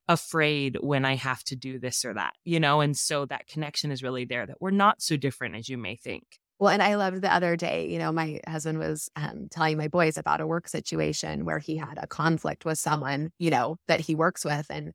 afraid 0.09 0.79
when 0.81 1.05
I 1.05 1.15
have 1.17 1.43
to 1.45 1.57
do 1.57 1.79
this 1.79 2.05
or 2.05 2.15
that, 2.15 2.35
you 2.45 2.61
know? 2.61 2.81
And 2.81 2.97
so 2.97 3.25
that 3.27 3.47
connection 3.47 3.91
is 3.91 4.03
really 4.03 4.25
there 4.25 4.47
that 4.47 4.61
we're 4.61 4.71
not 4.71 5.03
so 5.03 5.17
different 5.17 5.57
as 5.57 5.69
you 5.69 5.79
may 5.79 5.97
think. 5.97 6.25
Well, 6.59 6.71
and 6.71 6.83
I 6.83 6.95
loved 6.95 7.23
the 7.23 7.35
other 7.35 7.57
day, 7.57 7.89
you 7.91 7.99
know, 7.99 8.13
my 8.13 8.41
husband 8.47 8.79
was 8.79 9.11
um, 9.17 9.49
telling 9.51 9.77
my 9.77 9.89
boys 9.89 10.17
about 10.17 10.41
a 10.41 10.47
work 10.47 10.69
situation 10.69 11.45
where 11.45 11.59
he 11.59 11.77
had 11.77 11.99
a 12.01 12.07
conflict 12.07 12.65
with 12.65 12.79
someone, 12.79 13.31
you 13.39 13.51
know, 13.51 13.79
that 13.89 13.99
he 14.01 14.15
works 14.15 14.45
with. 14.45 14.67
And, 14.71 14.93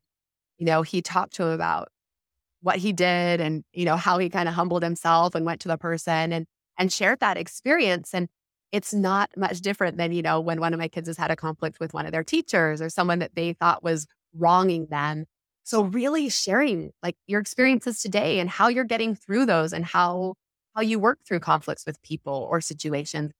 you 0.56 0.64
know, 0.64 0.80
he 0.80 1.02
talked 1.02 1.34
to 1.34 1.42
him 1.42 1.50
about 1.50 1.88
what 2.62 2.76
he 2.76 2.94
did 2.94 3.40
and, 3.40 3.64
you 3.74 3.84
know, 3.84 3.96
how 3.96 4.16
he 4.18 4.30
kind 4.30 4.48
of 4.48 4.54
humbled 4.54 4.82
himself 4.82 5.34
and 5.34 5.44
went 5.44 5.60
to 5.60 5.68
the 5.68 5.76
person 5.76 6.32
and, 6.32 6.46
and 6.78 6.90
shared 6.90 7.20
that 7.20 7.36
experience. 7.36 8.14
And 8.14 8.28
it's 8.72 8.94
not 8.94 9.30
much 9.36 9.60
different 9.60 9.98
than, 9.98 10.12
you 10.12 10.22
know, 10.22 10.40
when 10.40 10.60
one 10.60 10.72
of 10.72 10.80
my 10.80 10.88
kids 10.88 11.08
has 11.08 11.18
had 11.18 11.30
a 11.30 11.36
conflict 11.36 11.80
with 11.80 11.92
one 11.92 12.06
of 12.06 12.12
their 12.12 12.24
teachers 12.24 12.80
or 12.80 12.88
someone 12.88 13.18
that 13.18 13.34
they 13.34 13.52
thought 13.52 13.82
was 13.82 14.06
wronging 14.34 14.86
them. 14.90 15.26
So 15.64 15.82
really 15.82 16.28
sharing 16.28 16.92
like 17.02 17.16
your 17.26 17.40
experiences 17.40 18.00
today 18.00 18.40
and 18.40 18.48
how 18.48 18.68
you're 18.68 18.84
getting 18.84 19.14
through 19.14 19.46
those 19.46 19.72
and 19.72 19.84
how 19.84 20.34
how 20.74 20.82
you 20.82 20.98
work 20.98 21.18
through 21.26 21.40
conflicts 21.40 21.84
with 21.84 22.00
people 22.02 22.46
or 22.50 22.60
situations. 22.60 23.32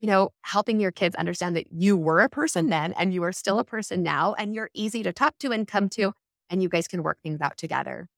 You 0.00 0.08
know, 0.08 0.30
helping 0.42 0.80
your 0.80 0.92
kids 0.92 1.14
understand 1.14 1.56
that 1.56 1.72
you 1.72 1.96
were 1.96 2.20
a 2.20 2.28
person 2.28 2.68
then 2.68 2.94
and 2.94 3.12
you 3.12 3.22
are 3.22 3.32
still 3.32 3.58
a 3.58 3.64
person 3.64 4.02
now 4.02 4.34
and 4.34 4.54
you're 4.54 4.70
easy 4.72 5.02
to 5.02 5.12
talk 5.12 5.38
to 5.40 5.52
and 5.52 5.68
come 5.68 5.88
to 5.90 6.12
and 6.48 6.62
you 6.62 6.68
guys 6.68 6.88
can 6.88 7.02
work 7.02 7.18
things 7.22 7.40
out 7.40 7.56
together. 7.56 8.08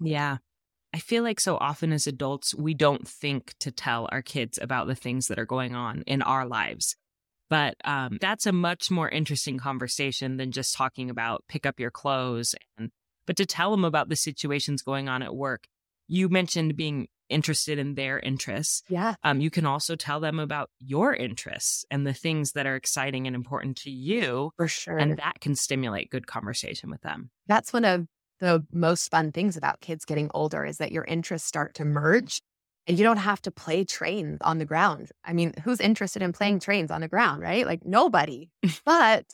Yeah. 0.00 0.38
I 0.94 0.98
feel 0.98 1.22
like 1.22 1.40
so 1.40 1.56
often 1.56 1.92
as 1.92 2.06
adults, 2.06 2.54
we 2.54 2.74
don't 2.74 3.08
think 3.08 3.54
to 3.60 3.70
tell 3.70 4.08
our 4.12 4.22
kids 4.22 4.58
about 4.60 4.86
the 4.86 4.94
things 4.94 5.28
that 5.28 5.38
are 5.38 5.46
going 5.46 5.74
on 5.74 6.02
in 6.06 6.22
our 6.22 6.46
lives. 6.46 6.96
But 7.52 7.74
um, 7.84 8.16
that's 8.18 8.46
a 8.46 8.52
much 8.52 8.90
more 8.90 9.10
interesting 9.10 9.58
conversation 9.58 10.38
than 10.38 10.52
just 10.52 10.74
talking 10.74 11.10
about 11.10 11.44
pick 11.48 11.66
up 11.66 11.78
your 11.78 11.90
clothes 11.90 12.54
and 12.78 12.90
but 13.26 13.36
to 13.36 13.44
tell 13.44 13.70
them 13.70 13.84
about 13.84 14.08
the 14.08 14.16
situations 14.16 14.80
going 14.80 15.10
on 15.10 15.22
at 15.22 15.36
work. 15.36 15.64
You 16.08 16.30
mentioned 16.30 16.76
being 16.76 17.08
interested 17.28 17.78
in 17.78 17.94
their 17.94 18.18
interests. 18.18 18.82
Yeah. 18.88 19.16
Um, 19.22 19.42
you 19.42 19.50
can 19.50 19.66
also 19.66 19.96
tell 19.96 20.18
them 20.18 20.38
about 20.38 20.70
your 20.78 21.14
interests 21.14 21.84
and 21.90 22.06
the 22.06 22.14
things 22.14 22.52
that 22.52 22.66
are 22.66 22.74
exciting 22.74 23.26
and 23.26 23.36
important 23.36 23.76
to 23.82 23.90
you. 23.90 24.52
For 24.56 24.66
sure. 24.66 24.96
And 24.96 25.18
that 25.18 25.40
can 25.42 25.54
stimulate 25.54 26.08
good 26.08 26.26
conversation 26.26 26.90
with 26.90 27.02
them. 27.02 27.28
That's 27.48 27.70
one 27.70 27.84
of 27.84 28.06
the 28.40 28.64
most 28.72 29.10
fun 29.10 29.30
things 29.30 29.58
about 29.58 29.82
kids 29.82 30.06
getting 30.06 30.30
older 30.32 30.64
is 30.64 30.78
that 30.78 30.90
your 30.90 31.04
interests 31.04 31.46
start 31.46 31.74
to 31.74 31.84
merge 31.84 32.40
and 32.86 32.98
you 32.98 33.04
don't 33.04 33.18
have 33.18 33.40
to 33.42 33.50
play 33.50 33.84
trains 33.84 34.38
on 34.42 34.58
the 34.58 34.64
ground. 34.64 35.10
I 35.24 35.32
mean, 35.32 35.54
who's 35.64 35.80
interested 35.80 36.22
in 36.22 36.32
playing 36.32 36.60
trains 36.60 36.90
on 36.90 37.00
the 37.00 37.08
ground, 37.08 37.42
right? 37.42 37.66
Like 37.66 37.84
nobody. 37.84 38.50
but, 38.84 39.26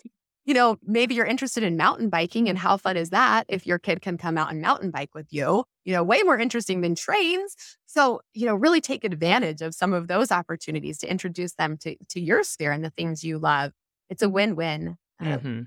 you 0.45 0.55
know, 0.55 0.79
maybe 0.83 1.15
you're 1.15 1.27
interested 1.27 1.63
in 1.63 1.77
mountain 1.77 2.09
biking 2.11 2.49
and 2.49 2.59
how 2.59 2.77
fun 2.77 2.97
is 2.97 3.11
that 3.11 3.47
if 3.49 3.67
your 3.67 3.79
kid 3.79 4.01
can 4.01 4.17
come 4.19 4.39
out 4.39 4.51
and 4.51 4.61
mountain 4.63 4.91
bike 4.91 5.15
with 5.15 5.27
you? 5.31 5.65
You 5.85 5.93
know, 5.95 6.03
way 6.03 6.23
more 6.23 6.39
interesting 6.39 6.81
than 6.81 6.95
trains. 6.95 7.55
So, 7.87 8.21
you 8.35 8.47
know, 8.47 8.55
really 8.55 8.81
take 8.81 9.05
advantage 9.05 9.63
of 9.63 9.75
some 9.75 9.93
of 9.93 10.09
those 10.09 10.31
opportunities 10.31 10.99
to 10.99 11.11
introduce 11.11 11.55
them 11.55 11.77
to 11.79 11.97
to 12.11 12.21
your 12.21 12.43
sphere 12.45 12.73
and 12.73 12.85
the 12.85 12.91
things 12.91 13.25
you 13.25 13.39
love. 13.39 13.73
It's 14.11 14.23
a 14.23 14.29
win-win. 14.29 14.97
Um, 15.21 15.39
Mm-hmm. 15.41 15.63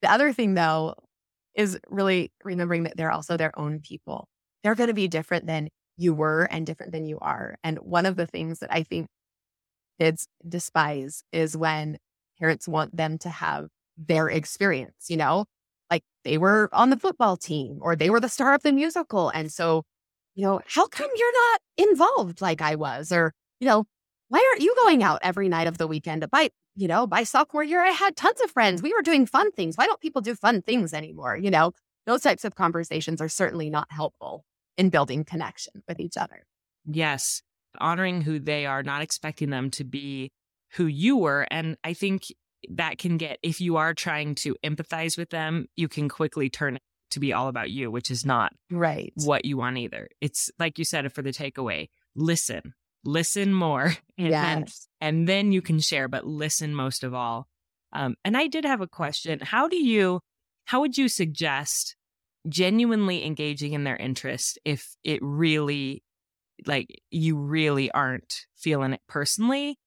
the 0.00 0.10
other 0.10 0.32
thing 0.32 0.54
though 0.54 0.94
is 1.54 1.78
really 1.88 2.32
remembering 2.44 2.84
that 2.84 2.96
they're 2.96 3.10
also 3.12 3.36
their 3.36 3.58
own 3.58 3.80
people. 3.80 4.28
They're 4.62 4.74
going 4.74 4.88
to 4.88 4.94
be 4.94 5.08
different 5.08 5.46
than 5.46 5.68
you 5.96 6.14
were 6.14 6.44
and 6.44 6.66
different 6.66 6.92
than 6.92 7.06
you 7.06 7.18
are. 7.20 7.56
And 7.62 7.78
one 7.78 8.06
of 8.06 8.16
the 8.16 8.26
things 8.26 8.60
that 8.60 8.72
I 8.72 8.82
think 8.82 9.08
kids 10.00 10.26
despise 10.48 11.22
is 11.32 11.56
when 11.56 11.98
parents 12.38 12.66
want 12.66 12.96
them 12.96 13.18
to 13.18 13.28
have 13.28 13.68
their 13.96 14.28
experience, 14.28 15.06
you 15.08 15.16
know, 15.16 15.44
like 15.90 16.02
they 16.24 16.38
were 16.38 16.68
on 16.72 16.90
the 16.90 16.98
football 16.98 17.36
team 17.36 17.78
or 17.80 17.94
they 17.94 18.10
were 18.10 18.20
the 18.20 18.28
star 18.28 18.54
of 18.54 18.62
the 18.62 18.72
musical. 18.72 19.28
And 19.28 19.52
so, 19.52 19.82
you 20.34 20.44
know, 20.44 20.60
how 20.66 20.86
come 20.86 21.10
you're 21.14 21.50
not 21.50 21.60
involved 21.76 22.40
like 22.40 22.62
I 22.62 22.74
was? 22.74 23.12
Or, 23.12 23.32
you 23.60 23.68
know, 23.68 23.84
why 24.28 24.38
aren't 24.50 24.62
you 24.62 24.74
going 24.76 25.02
out 25.02 25.20
every 25.22 25.48
night 25.48 25.66
of 25.66 25.78
the 25.78 25.86
weekend 25.86 26.28
buy, 26.30 26.48
you 26.74 26.88
know, 26.88 27.06
by 27.06 27.22
sophomore 27.22 27.62
year, 27.62 27.84
I 27.84 27.90
had 27.90 28.16
tons 28.16 28.40
of 28.40 28.50
friends. 28.50 28.82
We 28.82 28.94
were 28.94 29.02
doing 29.02 29.26
fun 29.26 29.52
things. 29.52 29.76
Why 29.76 29.86
don't 29.86 30.00
people 30.00 30.22
do 30.22 30.34
fun 30.34 30.62
things 30.62 30.94
anymore? 30.94 31.36
You 31.36 31.50
know, 31.50 31.72
those 32.06 32.22
types 32.22 32.44
of 32.44 32.54
conversations 32.54 33.20
are 33.20 33.28
certainly 33.28 33.68
not 33.68 33.88
helpful 33.90 34.44
in 34.76 34.88
building 34.90 35.24
connection 35.24 35.82
with 35.88 36.00
each 36.00 36.16
other. 36.16 36.44
Yes. 36.86 37.42
Honoring 37.78 38.22
who 38.22 38.38
they 38.38 38.66
are, 38.66 38.82
not 38.82 39.02
expecting 39.02 39.50
them 39.50 39.70
to 39.72 39.84
be 39.84 40.30
who 40.74 40.86
you 40.86 41.16
were. 41.16 41.46
And 41.50 41.76
I 41.84 41.94
think 41.94 42.24
that 42.70 42.98
can 42.98 43.16
get, 43.16 43.38
if 43.42 43.60
you 43.60 43.76
are 43.76 43.94
trying 43.94 44.34
to 44.36 44.56
empathize 44.64 45.16
with 45.18 45.30
them, 45.30 45.66
you 45.76 45.88
can 45.88 46.08
quickly 46.08 46.48
turn 46.50 46.76
it 46.76 46.82
to 47.10 47.20
be 47.20 47.32
all 47.32 47.48
about 47.48 47.70
you, 47.70 47.90
which 47.90 48.10
is 48.10 48.24
not 48.24 48.52
Right. 48.70 49.12
what 49.16 49.44
you 49.44 49.56
want 49.58 49.76
either. 49.78 50.08
It's 50.20 50.50
like 50.58 50.78
you 50.78 50.84
said, 50.84 51.12
for 51.12 51.20
the 51.22 51.30
takeaway, 51.30 51.88
listen, 52.14 52.74
listen 53.04 53.52
more. 53.52 53.94
And, 54.18 54.32
then, 54.32 54.60
Yes. 54.60 54.86
and 55.00 55.26
then 55.28 55.52
you 55.52 55.60
can 55.62 55.80
share, 55.80 56.06
but 56.08 56.26
listen 56.26 56.74
most 56.74 57.02
of 57.02 57.12
all. 57.14 57.48
Um, 57.92 58.14
and 58.24 58.36
I 58.36 58.46
did 58.46 58.64
have 58.64 58.80
a 58.80 58.86
question. 58.86 59.40
How 59.42 59.68
do 59.68 59.76
you, 59.76 60.20
how 60.66 60.80
would 60.80 60.96
you 60.96 61.08
suggest 61.08 61.96
genuinely 62.48 63.24
engaging 63.24 63.72
in 63.72 63.84
their 63.84 63.96
interest 63.96 64.58
if 64.64 64.96
it 65.04 65.20
really, 65.22 66.02
like, 66.66 67.02
you 67.10 67.36
really 67.36 67.90
aren't 67.92 68.46
feeling 68.56 68.92
it 68.94 69.00
personally? 69.08 69.78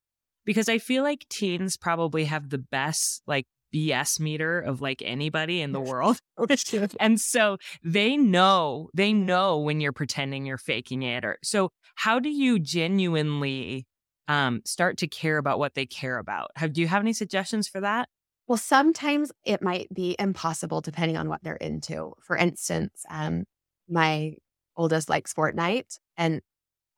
Because 0.46 0.70
I 0.70 0.78
feel 0.78 1.04
like 1.04 1.26
teens 1.30 1.78
probably 1.78 2.26
have 2.26 2.50
the 2.50 2.58
best, 2.60 3.22
like, 3.28 3.46
BS 3.74 4.22
meter 4.22 4.62
of 4.62 4.80
like 4.80 5.02
anybody 5.04 5.62
in 5.62 5.74
the 5.74 5.82
world. 5.82 6.18
And 7.00 7.20
so 7.20 7.58
they 7.84 8.16
know, 8.18 8.90
they 8.94 9.12
know 9.12 9.60
when 9.60 9.82
you're 9.82 9.92
pretending 9.92 10.46
you're 10.46 10.58
faking 10.58 11.04
it 11.04 11.26
or 11.26 11.38
so 11.44 11.72
how 11.96 12.20
do 12.20 12.30
you 12.30 12.60
genuinely 12.60 13.86
um 14.28 14.62
start 14.66 14.98
to 14.98 15.08
care 15.08 15.38
about 15.38 15.60
what 15.60 15.74
they 15.76 15.86
care 15.86 16.18
about? 16.18 16.52
Have 16.56 16.74
do 16.74 16.82
you 16.82 16.88
have 16.88 17.02
any 17.02 17.14
suggestions 17.14 17.68
for 17.68 17.82
that? 17.82 18.08
Well, 18.48 18.58
sometimes 18.58 19.32
it 19.44 19.62
might 19.62 19.92
be 19.94 20.16
impossible 20.20 20.82
depending 20.82 21.18
on 21.18 21.30
what 21.30 21.44
they're 21.44 21.56
into. 21.56 22.14
For 22.22 22.38
instance, 22.38 23.04
um, 23.10 23.46
my 23.90 24.36
oldest 24.78 25.10
likes 25.10 25.34
Fortnite, 25.34 26.00
and 26.18 26.42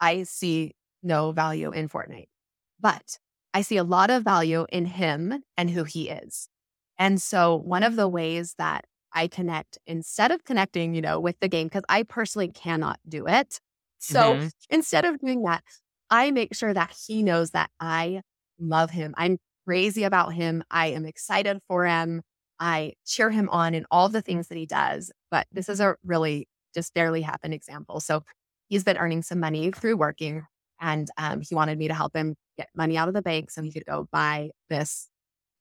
I 0.01 0.23
see 0.23 0.73
no 1.03 1.31
value 1.31 1.71
in 1.71 1.89
Fortnite, 1.89 2.29
but 2.79 3.19
I 3.53 3.61
see 3.61 3.77
a 3.77 3.83
lot 3.83 4.09
of 4.11 4.23
value 4.23 4.65
in 4.71 4.85
him 4.85 5.43
and 5.57 5.69
who 5.71 5.83
he 5.85 6.09
is. 6.09 6.49
And 6.99 7.21
so, 7.21 7.55
one 7.57 7.83
of 7.83 7.95
the 7.95 8.07
ways 8.09 8.55
that 8.57 8.85
I 9.13 9.27
connect 9.27 9.77
instead 9.87 10.31
of 10.31 10.43
connecting, 10.45 10.95
you 10.95 11.01
know, 11.01 11.19
with 11.19 11.39
the 11.39 11.47
game, 11.49 11.67
because 11.67 11.83
I 11.89 12.03
personally 12.03 12.49
cannot 12.49 12.99
do 13.07 13.27
it. 13.27 13.59
So, 13.99 14.39
Mhm. 14.39 14.51
instead 14.69 15.05
of 15.05 15.19
doing 15.19 15.43
that, 15.43 15.63
I 16.09 16.31
make 16.31 16.55
sure 16.55 16.73
that 16.73 16.91
he 17.07 17.23
knows 17.23 17.51
that 17.51 17.69
I 17.79 18.21
love 18.59 18.91
him. 18.91 19.13
I'm 19.17 19.37
crazy 19.67 20.03
about 20.03 20.33
him. 20.33 20.63
I 20.71 20.87
am 20.87 21.05
excited 21.05 21.59
for 21.67 21.85
him. 21.85 22.21
I 22.59 22.93
cheer 23.05 23.29
him 23.29 23.49
on 23.49 23.73
in 23.73 23.85
all 23.91 24.09
the 24.09 24.21
things 24.21 24.47
that 24.47 24.57
he 24.57 24.65
does. 24.65 25.11
But 25.29 25.45
this 25.51 25.67
is 25.67 25.79
a 25.79 25.95
really 26.05 26.47
just 26.73 26.93
barely 26.93 27.21
happened 27.21 27.53
example. 27.53 27.99
So 27.99 28.23
he's 28.69 28.83
been 28.83 28.97
earning 28.97 29.23
some 29.23 29.39
money 29.39 29.71
through 29.71 29.97
working, 29.97 30.43
and 30.79 31.09
um, 31.17 31.41
he 31.41 31.53
wanted 31.53 31.77
me 31.77 31.87
to 31.87 31.93
help 31.93 32.15
him 32.15 32.35
get 32.57 32.69
money 32.75 32.97
out 32.97 33.07
of 33.07 33.13
the 33.13 33.21
bank 33.21 33.51
so 33.51 33.61
he 33.61 33.71
could 33.71 33.85
go 33.85 34.07
buy 34.11 34.49
this 34.69 35.09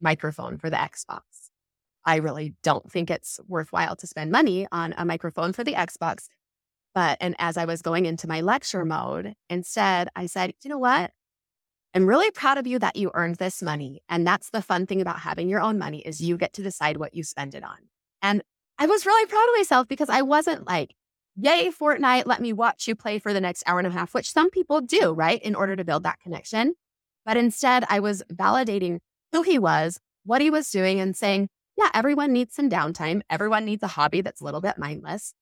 microphone 0.00 0.58
for 0.58 0.70
the 0.70 0.76
Xbox. 0.76 1.20
I 2.04 2.16
really 2.16 2.54
don't 2.62 2.90
think 2.90 3.10
it's 3.10 3.40
worthwhile 3.48 3.96
to 3.96 4.06
spend 4.06 4.30
money 4.30 4.66
on 4.70 4.94
a 4.96 5.04
microphone 5.04 5.52
for 5.52 5.64
the 5.64 5.74
Xbox. 5.74 6.26
But, 6.94 7.18
and 7.20 7.34
as 7.38 7.56
I 7.56 7.64
was 7.64 7.82
going 7.82 8.06
into 8.06 8.28
my 8.28 8.40
lecture 8.40 8.84
mode, 8.84 9.34
instead, 9.50 10.08
I 10.14 10.26
said, 10.26 10.54
you 10.62 10.70
know 10.70 10.78
what? 10.78 11.10
I'm 11.96 12.06
really 12.06 12.30
proud 12.30 12.58
of 12.58 12.66
you 12.66 12.78
that 12.80 12.96
you 12.96 13.10
earned 13.14 13.36
this 13.36 13.62
money. 13.62 14.02
And 14.10 14.26
that's 14.26 14.50
the 14.50 14.60
fun 14.60 14.84
thing 14.84 15.00
about 15.00 15.20
having 15.20 15.48
your 15.48 15.62
own 15.62 15.78
money 15.78 16.00
is 16.00 16.20
you 16.20 16.36
get 16.36 16.52
to 16.52 16.62
decide 16.62 16.98
what 16.98 17.14
you 17.14 17.24
spend 17.24 17.54
it 17.54 17.64
on. 17.64 17.78
And 18.20 18.42
I 18.78 18.84
was 18.84 19.06
really 19.06 19.24
proud 19.24 19.48
of 19.48 19.56
myself 19.56 19.88
because 19.88 20.10
I 20.10 20.20
wasn't 20.20 20.66
like, 20.66 20.94
yay, 21.36 21.70
Fortnite, 21.70 22.26
let 22.26 22.42
me 22.42 22.52
watch 22.52 22.86
you 22.86 22.94
play 22.94 23.18
for 23.18 23.32
the 23.32 23.40
next 23.40 23.62
hour 23.66 23.78
and 23.78 23.86
a 23.88 23.90
half, 23.90 24.12
which 24.12 24.30
some 24.30 24.50
people 24.50 24.82
do, 24.82 25.12
right? 25.12 25.40
In 25.42 25.54
order 25.54 25.74
to 25.74 25.84
build 25.84 26.02
that 26.02 26.20
connection. 26.20 26.74
But 27.24 27.38
instead, 27.38 27.86
I 27.88 28.00
was 28.00 28.22
validating 28.30 28.98
who 29.32 29.40
he 29.40 29.58
was, 29.58 29.98
what 30.24 30.42
he 30.42 30.50
was 30.50 30.70
doing, 30.70 31.00
and 31.00 31.16
saying, 31.16 31.48
yeah, 31.78 31.88
everyone 31.94 32.30
needs 32.30 32.54
some 32.54 32.68
downtime. 32.68 33.22
Everyone 33.30 33.64
needs 33.64 33.82
a 33.82 33.88
hobby 33.88 34.20
that's 34.20 34.42
a 34.42 34.44
little 34.44 34.60
bit 34.60 34.76
mindless. 34.76 35.32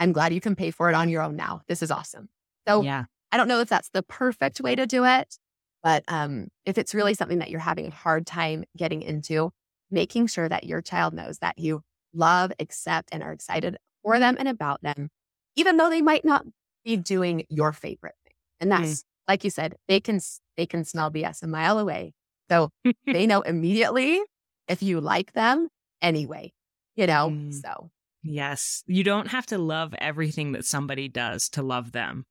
I'm 0.00 0.10
glad 0.10 0.34
you 0.34 0.40
can 0.40 0.56
pay 0.56 0.72
for 0.72 0.88
it 0.88 0.96
on 0.96 1.08
your 1.08 1.22
own 1.22 1.36
now. 1.36 1.62
This 1.68 1.84
is 1.84 1.92
awesome. 1.92 2.30
So 2.66 2.82
Yeah. 2.82 3.04
I 3.30 3.36
don't 3.36 3.46
know 3.46 3.60
if 3.60 3.68
that's 3.68 3.90
the 3.90 4.02
perfect 4.02 4.60
way 4.60 4.74
to 4.74 4.88
do 4.88 5.04
it, 5.04 5.38
but 5.82 6.04
um, 6.08 6.48
if 6.64 6.78
it's 6.78 6.94
really 6.94 7.14
something 7.14 7.38
that 7.38 7.50
you're 7.50 7.60
having 7.60 7.88
a 7.88 7.90
hard 7.90 8.26
time 8.26 8.64
getting 8.76 9.02
into, 9.02 9.50
making 9.90 10.26
sure 10.26 10.48
that 10.48 10.64
your 10.64 10.82
child 10.82 11.14
knows 11.14 11.38
that 11.38 11.58
you 11.58 11.82
love, 12.12 12.52
accept, 12.58 13.08
and 13.12 13.22
are 13.22 13.32
excited 13.32 13.76
for 14.02 14.18
them 14.18 14.36
and 14.38 14.48
about 14.48 14.82
them, 14.82 15.08
even 15.56 15.76
though 15.76 15.90
they 15.90 16.02
might 16.02 16.24
not 16.24 16.44
be 16.84 16.96
doing 16.96 17.44
your 17.48 17.72
favorite 17.72 18.14
thing. 18.24 18.34
And 18.60 18.70
mm. 18.70 18.78
that's, 18.78 19.00
mm. 19.00 19.04
like 19.28 19.44
you 19.44 19.50
said, 19.50 19.76
they 19.88 20.00
can 20.00 20.20
they 20.56 20.66
can 20.66 20.84
smell 20.84 21.10
BS 21.10 21.42
a 21.42 21.46
mile 21.46 21.78
away. 21.78 22.12
So 22.50 22.70
they 23.06 23.26
know 23.26 23.42
immediately 23.42 24.20
if 24.68 24.82
you 24.82 25.00
like 25.00 25.32
them 25.32 25.68
anyway, 26.02 26.52
you 26.96 27.06
know? 27.06 27.30
Mm. 27.30 27.54
So 27.54 27.90
Yes. 28.22 28.82
You 28.86 29.04
don't 29.04 29.28
have 29.28 29.46
to 29.46 29.58
love 29.58 29.94
everything 29.98 30.52
that 30.52 30.64
somebody 30.64 31.08
does 31.08 31.48
to 31.50 31.62
love 31.62 31.92
them. 31.92 32.24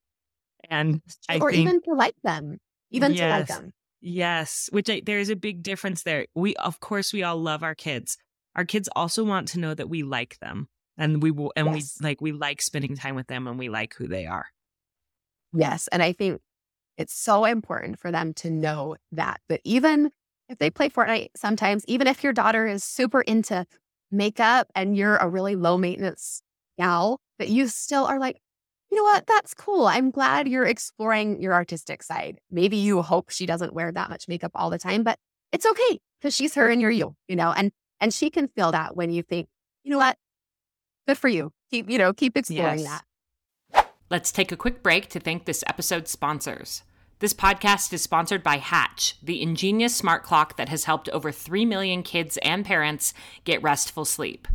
And 0.70 1.02
I 1.28 1.40
or 1.40 1.52
think, 1.52 1.68
even 1.68 1.82
to 1.84 1.94
like 1.94 2.16
them. 2.24 2.58
Even 2.92 3.14
yes, 3.14 3.20
to 3.20 3.30
like 3.30 3.48
them. 3.48 3.74
Yes. 4.02 4.70
Which 4.72 4.90
I, 4.90 5.02
there 5.06 5.20
is 5.20 5.30
a 5.30 5.36
big 5.36 5.64
difference 5.64 6.04
there. 6.04 6.26
We 6.36 6.56
of 6.56 6.80
course 6.80 7.14
we 7.14 7.24
all 7.24 7.38
love 7.38 7.64
our 7.64 7.76
kids. 7.76 8.18
Our 8.56 8.66
kids 8.66 8.90
also 8.96 9.24
want 9.24 9.48
to 9.50 9.60
know 9.60 9.74
that 9.74 9.90
we 9.90 10.04
like 10.04 10.40
them. 10.40 10.68
And 10.98 11.24
we 11.24 11.32
will 11.32 11.54
and 11.56 11.68
yes. 11.68 11.98
we 12.02 12.08
like 12.08 12.22
we 12.22 12.32
like 12.32 12.62
spending 12.62 12.96
time 12.96 13.16
with 13.16 13.28
them 13.28 13.48
and 13.48 13.58
we 13.58 13.70
like 13.70 13.94
who 13.96 14.08
they 14.08 14.26
are. 14.26 14.48
Yes. 15.54 15.88
And 15.92 16.04
I 16.04 16.14
think 16.14 16.42
it's 16.98 17.14
so 17.14 17.46
important 17.46 18.00
for 18.00 18.12
them 18.12 18.34
to 18.36 18.50
know 18.50 18.98
that. 19.14 19.40
But 19.48 19.62
even 19.64 20.12
if 20.50 20.58
they 20.58 20.70
play 20.70 20.90
Fortnite 20.90 21.30
sometimes, 21.36 21.86
even 21.88 22.08
if 22.08 22.24
your 22.24 22.34
daughter 22.34 22.68
is 22.68 22.84
super 22.84 23.22
into 23.22 23.66
makeup 24.12 24.68
and 24.76 24.98
you're 24.98 25.18
a 25.18 25.30
really 25.30 25.56
low 25.56 25.78
maintenance 25.78 26.42
gal, 26.78 27.22
that 27.38 27.50
you 27.50 27.68
still 27.68 28.06
are 28.06 28.20
like, 28.20 28.42
you 28.92 28.98
know 28.98 29.04
what? 29.04 29.28
That's 29.28 29.54
cool. 29.54 29.86
I'm 29.86 30.12
glad 30.12 30.48
you're 30.48 30.66
exploring 30.66 31.42
your 31.42 31.54
artistic 31.54 32.02
side. 32.04 32.40
Maybe 32.50 32.78
you 32.78 33.02
hope 33.02 33.30
she 33.30 33.46
doesn't 33.46 33.74
wear 33.74 33.92
that 33.92 34.10
much 34.10 34.28
makeup 34.28 34.52
all 34.56 34.70
the 34.70 34.80
time, 34.80 35.04
but 35.04 35.20
it's 35.52 35.66
okay 35.66 36.00
because 36.20 36.36
she's 36.36 36.56
her 36.56 36.70
and 36.70 36.82
you're 36.82 36.92
you, 36.92 37.16
you 37.28 37.36
know, 37.36 37.52
and 37.52 37.72
and 38.00 38.14
she 38.14 38.30
can 38.30 38.48
feel 38.48 38.72
that 38.72 38.96
when 38.96 39.12
you 39.12 39.22
think, 39.22 39.48
you 39.84 39.92
know 39.92 39.98
what? 39.98 40.18
Good 41.08 41.18
for 41.18 41.28
you. 41.28 41.52
Keep, 41.70 41.90
you 41.90 41.98
know, 41.98 42.14
keep 42.14 42.38
exploring 42.38 42.80
yes. 42.80 43.04
that. 43.74 43.94
Let's 44.10 44.32
take 44.32 44.52
a 44.52 44.58
quick 44.58 44.82
break 44.82 45.10
to 45.10 45.20
thank 45.20 45.46
this 45.46 45.64
episode's 45.68 46.10
sponsors. 46.10 46.84
This 47.20 47.34
podcast 47.34 47.92
is 47.94 48.02
sponsored 48.02 48.42
by 48.42 48.58
Hatch, 48.58 49.18
the 49.22 49.42
ingenious 49.42 49.96
smart 49.96 50.24
clock 50.24 50.56
that 50.56 50.70
has 50.70 50.86
helped 50.86 51.10
over 51.10 51.32
3 51.32 51.66
million 51.66 52.02
kids 52.02 52.38
and 52.38 52.66
parents 52.66 53.14
get 53.44 53.62
restful 53.62 54.06
sleep. 54.06 54.48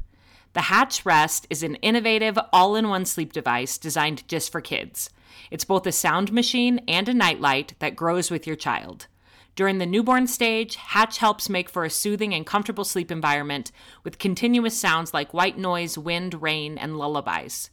The 0.55 0.63
Hatch 0.63 1.05
Rest 1.05 1.49
is 1.51 1.65
an 1.65 1.75
innovative, 1.77 2.39
all 2.53 2.77
in 2.77 2.89
one 2.89 3.07
sleep 3.07 3.33
device 3.33 3.77
designed 3.77 4.27
just 4.29 4.53
for 4.53 4.61
kids. 4.61 5.11
It's 5.51 5.65
both 5.65 5.85
a 5.85 5.91
sound 5.91 6.33
machine 6.33 6.81
and 6.87 7.09
a 7.09 7.15
nightlight 7.15 7.75
that 7.81 7.97
grows 7.97 8.31
with 8.31 8.47
your 8.47 8.55
child. 8.55 9.09
During 9.57 9.79
the 9.79 9.87
newborn 9.87 10.29
stage, 10.29 10.77
Hatch 10.77 11.19
helps 11.19 11.49
make 11.49 11.69
for 11.69 11.85
a 11.85 11.91
soothing 11.91 12.33
and 12.33 12.47
comfortable 12.47 12.85
sleep 12.85 13.11
environment 13.11 13.73
with 14.05 14.21
continuous 14.21 14.79
sounds 14.79 15.13
like 15.13 15.35
white 15.35 15.59
noise, 15.59 15.99
wind, 15.99 16.41
rain, 16.41 16.79
and 16.79 16.97
lullabies. 16.99 17.71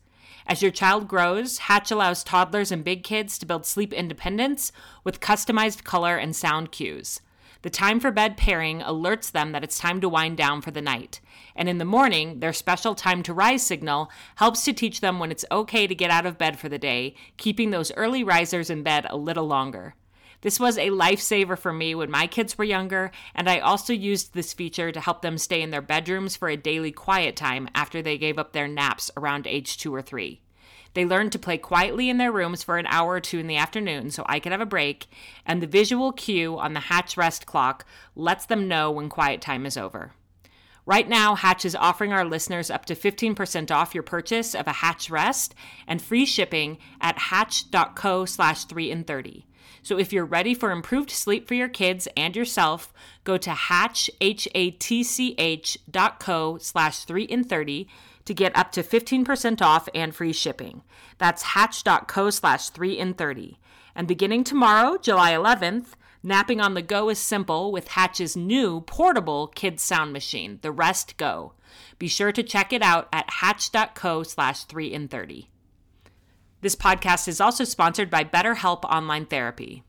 As 0.48 0.64
your 0.64 0.72
child 0.72 1.08
grows, 1.08 1.60
Hatch 1.60 1.92
allows 1.92 2.24
toddlers 2.24 2.72
and 2.72 2.84
big 2.84 3.04
kids 3.04 3.38
to 3.38 3.46
build 3.46 3.68
sleep 3.68 3.94
independence 3.94 4.72
with 5.04 5.20
customized 5.20 5.84
color 5.84 6.18
and 6.18 6.36
sound 6.36 6.72
cues. 6.72 7.22
The 7.64 7.70
time 7.70 8.00
for 8.00 8.12
bed 8.12 8.38
pairing 8.38 8.80
alerts 8.80 9.32
them 9.32 9.52
that 9.52 9.64
it's 9.64 9.78
time 9.78 10.02
to 10.02 10.10
wind 10.10 10.38
down 10.38 10.62
for 10.62 10.72
the 10.72 10.82
night. 10.82 11.22
And 11.56 11.70
in 11.70 11.78
the 11.78 11.86
morning, 11.86 12.40
their 12.40 12.54
special 12.54 12.96
time 12.96 13.22
to 13.24 13.34
rise 13.34 13.62
signal 13.62 14.10
helps 14.38 14.66
to 14.66 14.74
teach 14.74 15.02
them 15.02 15.20
when 15.20 15.32
it's 15.32 15.46
okay 15.52 15.86
to 15.86 15.94
get 15.94 16.10
out 16.10 16.26
of 16.26 16.40
bed 16.40 16.58
for 16.58 16.70
the 16.70 16.80
day, 16.80 17.14
keeping 17.38 17.70
those 17.70 17.92
early 17.94 18.24
risers 18.24 18.70
in 18.72 18.82
bed 18.82 19.06
a 19.10 19.18
little 19.18 19.46
longer. 19.46 19.94
This 20.42 20.60
was 20.60 20.80
a 20.80 20.90
lifesaver 20.90 21.56
for 21.56 21.72
me 21.72 21.94
when 21.94 22.10
my 22.10 22.26
kids 22.26 22.58
were 22.58 22.64
younger, 22.64 23.12
and 23.36 23.48
I 23.48 23.60
also 23.60 23.94
used 23.94 24.34
this 24.34 24.54
feature 24.54 24.92
to 24.92 25.00
help 25.00 25.22
them 25.22 25.38
stay 25.38 25.62
in 25.62 25.70
their 25.70 25.84
bedrooms 25.84 26.36
for 26.36 26.50
a 26.50 26.58
daily 26.58 26.92
quiet 26.92 27.36
time 27.36 27.70
after 27.76 28.02
they 28.02 28.18
gave 28.18 28.40
up 28.40 28.54
their 28.54 28.68
naps 28.68 29.12
around 29.16 29.46
age 29.46 29.78
two 29.78 29.94
or 29.94 30.02
three. 30.02 30.42
They 30.94 31.06
learned 31.06 31.32
to 31.32 31.40
play 31.40 31.58
quietly 31.58 32.10
in 32.10 32.18
their 32.18 32.32
rooms 32.32 32.64
for 32.64 32.78
an 32.78 32.88
hour 32.88 33.14
or 33.14 33.20
two 33.20 33.40
in 33.40 33.48
the 33.48 33.58
afternoon 33.58 34.12
so 34.12 34.24
I 34.28 34.40
could 34.40 34.52
have 34.52 34.62
a 34.62 34.66
break, 34.66 35.08
and 35.46 35.62
the 35.62 35.68
visual 35.68 36.12
cue 36.12 36.58
on 36.60 36.74
the 36.74 36.82
Hatch 36.82 37.16
Rest 37.16 37.46
clock 37.46 37.86
lets 38.16 38.46
them 38.46 38.68
know 38.68 38.92
when 38.92 39.10
quiet 39.10 39.42
time 39.42 39.66
is 39.66 39.78
over. 39.78 40.12
Right 40.86 41.08
now, 41.08 41.36
Hatch 41.36 41.64
is 41.64 41.76
offering 41.76 42.12
our 42.12 42.26
listeners 42.26 42.72
up 42.72 42.86
to 42.86 42.96
15% 42.96 43.72
off 43.72 43.94
your 43.94 44.04
purchase 44.04 44.56
of 44.56 44.68
a 44.68 44.74
Hatch 44.74 45.10
Rest 45.10 45.54
and 45.88 46.02
free 46.02 46.26
shipping 46.26 46.80
at 47.00 47.18
hatch.co 47.18 48.26
slash 48.26 48.66
3 48.66 48.92
and 48.92 49.06
30. 49.06 49.46
So 49.84 49.98
if 49.98 50.12
you're 50.12 50.26
ready 50.26 50.54
for 50.54 50.72
improved 50.72 51.10
sleep 51.12 51.48
for 51.48 51.54
your 51.54 51.70
kids 51.70 52.08
and 52.18 52.36
yourself, 52.36 52.94
go 53.24 53.38
to 53.38 53.52
hatch, 53.52 54.10
H-A-T-C-H 54.20 55.78
dot 55.90 56.20
co 56.20 56.58
slash 56.58 57.06
3 57.06 57.24
in 57.24 57.44
30 57.44 57.88
to 58.26 58.34
get 58.34 58.56
up 58.56 58.72
to 58.74 58.84
15% 58.84 59.62
off 59.62 59.90
and 59.94 60.16
free 60.16 60.34
shipping. 60.34 60.84
That's 61.18 61.42
hatch.co 61.42 62.30
slash 62.30 62.70
3 62.70 62.98
in 62.98 63.14
30. 63.14 63.60
And 63.96 64.08
beginning 64.08 64.44
tomorrow, 64.44 64.98
July 64.98 65.34
11th, 65.34 65.94
napping 66.24 66.62
on 66.62 66.74
the 66.74 66.82
go 66.82 67.10
is 67.10 67.20
simple 67.20 67.72
with 67.72 67.90
Hatch's 67.90 68.36
new 68.38 68.82
portable 68.82 69.48
kids 69.48 69.84
sound 69.84 70.14
machine, 70.14 70.60
the 70.62 70.72
Rest 70.72 71.18
Go. 71.18 71.54
Be 72.00 72.08
sure 72.08 72.32
to 72.32 72.44
check 72.44 72.74
it 72.74 72.82
out 72.82 73.08
at 73.12 73.30
hatch.co 73.30 74.24
slash 74.24 74.64
3 74.66 74.94
in 74.94 75.08
30. 75.08 75.50
This 76.62 76.76
podcast 76.76 77.28
is 77.28 77.42
also 77.42 77.64
sponsored 77.64 78.10
by 78.10 78.24
BetterHelp 78.24 78.84
Online 78.84 79.26
Therapy. 79.26 79.84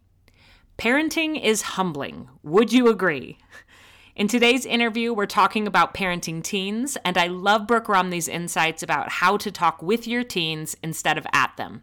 Parenting 0.78 1.42
is 1.42 1.62
humbling. 1.62 2.28
Would 2.42 2.72
you 2.72 2.88
agree? 2.88 3.38
In 4.14 4.28
today's 4.28 4.66
interview, 4.66 5.14
we're 5.14 5.24
talking 5.24 5.66
about 5.66 5.94
parenting 5.94 6.42
teens, 6.42 6.98
and 7.02 7.16
I 7.16 7.28
love 7.28 7.66
Brooke 7.66 7.88
Romney's 7.88 8.28
insights 8.28 8.82
about 8.82 9.08
how 9.08 9.38
to 9.38 9.50
talk 9.50 9.82
with 9.82 10.06
your 10.06 10.22
teens 10.22 10.76
instead 10.82 11.16
of 11.16 11.26
at 11.32 11.56
them. 11.56 11.82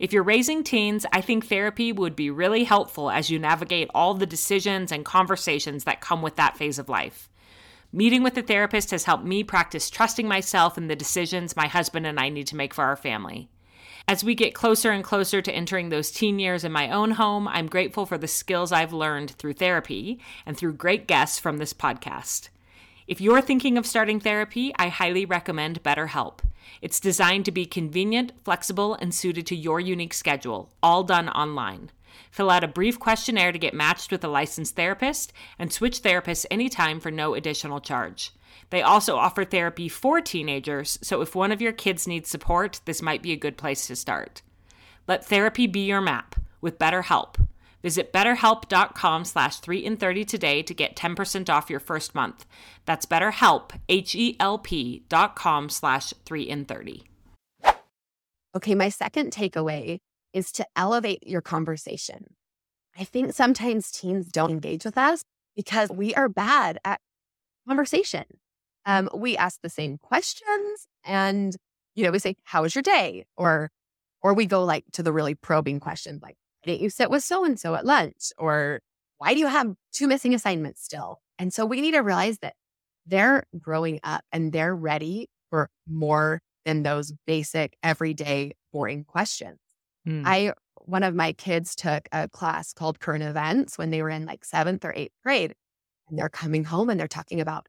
If 0.00 0.12
you're 0.12 0.24
raising 0.24 0.64
teens, 0.64 1.06
I 1.12 1.20
think 1.20 1.46
therapy 1.46 1.92
would 1.92 2.16
be 2.16 2.30
really 2.30 2.64
helpful 2.64 3.12
as 3.12 3.30
you 3.30 3.38
navigate 3.38 3.88
all 3.94 4.14
the 4.14 4.26
decisions 4.26 4.90
and 4.90 5.04
conversations 5.04 5.84
that 5.84 6.00
come 6.00 6.20
with 6.20 6.34
that 6.34 6.56
phase 6.56 6.80
of 6.80 6.88
life. 6.88 7.28
Meeting 7.92 8.24
with 8.24 8.36
a 8.36 8.42
therapist 8.42 8.90
has 8.90 9.04
helped 9.04 9.24
me 9.24 9.44
practice 9.44 9.88
trusting 9.88 10.26
myself 10.26 10.76
in 10.76 10.88
the 10.88 10.96
decisions 10.96 11.54
my 11.54 11.68
husband 11.68 12.08
and 12.08 12.18
I 12.18 12.28
need 12.28 12.48
to 12.48 12.56
make 12.56 12.74
for 12.74 12.82
our 12.82 12.96
family. 12.96 13.48
As 14.08 14.24
we 14.24 14.34
get 14.34 14.54
closer 14.54 14.90
and 14.90 15.04
closer 15.04 15.40
to 15.40 15.52
entering 15.52 15.88
those 15.88 16.10
teen 16.10 16.38
years 16.38 16.64
in 16.64 16.72
my 16.72 16.90
own 16.90 17.12
home, 17.12 17.46
I'm 17.46 17.66
grateful 17.68 18.04
for 18.04 18.18
the 18.18 18.26
skills 18.26 18.72
I've 18.72 18.92
learned 18.92 19.30
through 19.32 19.54
therapy 19.54 20.18
and 20.44 20.56
through 20.56 20.74
great 20.74 21.06
guests 21.06 21.38
from 21.38 21.58
this 21.58 21.72
podcast. 21.72 22.48
If 23.06 23.20
you're 23.20 23.40
thinking 23.40 23.78
of 23.78 23.86
starting 23.86 24.20
therapy, 24.20 24.72
I 24.76 24.88
highly 24.88 25.24
recommend 25.24 25.82
BetterHelp. 25.82 26.40
It's 26.80 27.00
designed 27.00 27.44
to 27.44 27.52
be 27.52 27.66
convenient, 27.66 28.32
flexible, 28.44 28.94
and 28.94 29.14
suited 29.14 29.46
to 29.48 29.56
your 29.56 29.80
unique 29.80 30.14
schedule, 30.14 30.70
all 30.82 31.04
done 31.04 31.28
online. 31.28 31.90
Fill 32.30 32.50
out 32.50 32.64
a 32.64 32.68
brief 32.68 32.98
questionnaire 32.98 33.52
to 33.52 33.58
get 33.58 33.74
matched 33.74 34.10
with 34.10 34.24
a 34.24 34.28
licensed 34.28 34.76
therapist 34.76 35.32
and 35.58 35.72
switch 35.72 36.02
therapists 36.02 36.46
anytime 36.50 37.00
for 37.00 37.10
no 37.10 37.34
additional 37.34 37.80
charge. 37.80 38.32
They 38.70 38.82
also 38.82 39.16
offer 39.16 39.44
therapy 39.44 39.88
for 39.88 40.20
teenagers, 40.20 40.98
so 41.02 41.20
if 41.20 41.34
one 41.34 41.52
of 41.52 41.60
your 41.62 41.72
kids 41.72 42.06
needs 42.06 42.28
support, 42.28 42.80
this 42.84 43.02
might 43.02 43.22
be 43.22 43.32
a 43.32 43.36
good 43.36 43.56
place 43.56 43.86
to 43.86 43.96
start. 43.96 44.42
Let 45.06 45.24
therapy 45.24 45.66
be 45.66 45.80
your 45.86 46.00
map 46.00 46.36
with 46.60 46.78
BetterHelp. 46.78 47.36
Visit 47.82 48.12
betterhelp.com 48.12 49.24
slash 49.24 49.58
3 49.58 49.78
in 49.78 49.96
30 49.96 50.24
today 50.24 50.62
to 50.62 50.72
get 50.72 50.94
10% 50.94 51.50
off 51.50 51.68
your 51.68 51.80
first 51.80 52.14
month. 52.14 52.46
That's 52.86 53.06
betterhelp, 53.06 53.72
H-E-L-P 53.88 55.04
dot 55.08 55.34
com 55.34 55.68
slash 55.68 56.14
3 56.24 56.42
in 56.42 56.64
30. 56.64 57.02
Okay, 58.54 58.74
my 58.74 58.88
second 58.88 59.32
takeaway 59.32 59.98
is 60.32 60.52
to 60.52 60.66
elevate 60.76 61.26
your 61.26 61.40
conversation. 61.40 62.34
I 62.98 63.04
think 63.04 63.32
sometimes 63.32 63.90
teens 63.90 64.28
don't 64.28 64.50
engage 64.50 64.84
with 64.84 64.98
us 64.98 65.24
because 65.56 65.90
we 65.90 66.14
are 66.14 66.28
bad 66.28 66.78
at 66.84 67.00
conversation 67.66 68.24
um, 68.86 69.08
we 69.14 69.36
ask 69.36 69.60
the 69.62 69.68
same 69.68 69.98
questions 69.98 70.86
and, 71.04 71.56
you 71.94 72.04
know, 72.04 72.10
we 72.10 72.18
say, 72.18 72.36
how 72.44 72.62
was 72.62 72.74
your 72.74 72.82
day? 72.82 73.24
Or, 73.36 73.70
or 74.22 74.34
we 74.34 74.46
go 74.46 74.64
like 74.64 74.84
to 74.92 75.02
the 75.02 75.12
really 75.12 75.34
probing 75.34 75.80
questions 75.80 76.22
like, 76.22 76.36
why 76.62 76.72
didn't 76.72 76.82
you 76.82 76.90
sit 76.90 77.10
with 77.10 77.24
so 77.24 77.44
and 77.44 77.58
so 77.58 77.74
at 77.74 77.84
lunch? 77.84 78.32
Or 78.38 78.80
why 79.18 79.34
do 79.34 79.40
you 79.40 79.46
have 79.46 79.74
two 79.92 80.06
missing 80.08 80.34
assignments 80.34 80.82
still? 80.82 81.20
And 81.38 81.52
so 81.52 81.64
we 81.64 81.80
need 81.80 81.92
to 81.92 82.00
realize 82.00 82.38
that 82.38 82.54
they're 83.06 83.44
growing 83.58 84.00
up 84.04 84.22
and 84.32 84.52
they're 84.52 84.74
ready 84.74 85.28
for 85.50 85.68
more 85.88 86.40
than 86.64 86.82
those 86.82 87.12
basic, 87.26 87.76
everyday, 87.82 88.52
boring 88.72 89.04
questions. 89.04 89.58
Hmm. 90.04 90.22
I, 90.24 90.52
one 90.76 91.02
of 91.02 91.14
my 91.14 91.32
kids 91.32 91.74
took 91.74 92.08
a 92.12 92.28
class 92.28 92.72
called 92.72 93.00
current 93.00 93.24
events 93.24 93.76
when 93.76 93.90
they 93.90 94.02
were 94.02 94.10
in 94.10 94.24
like 94.24 94.44
seventh 94.44 94.84
or 94.84 94.92
eighth 94.94 95.14
grade. 95.24 95.54
And 96.08 96.18
they're 96.18 96.28
coming 96.28 96.64
home 96.64 96.90
and 96.90 96.98
they're 96.98 97.08
talking 97.08 97.40
about 97.40 97.66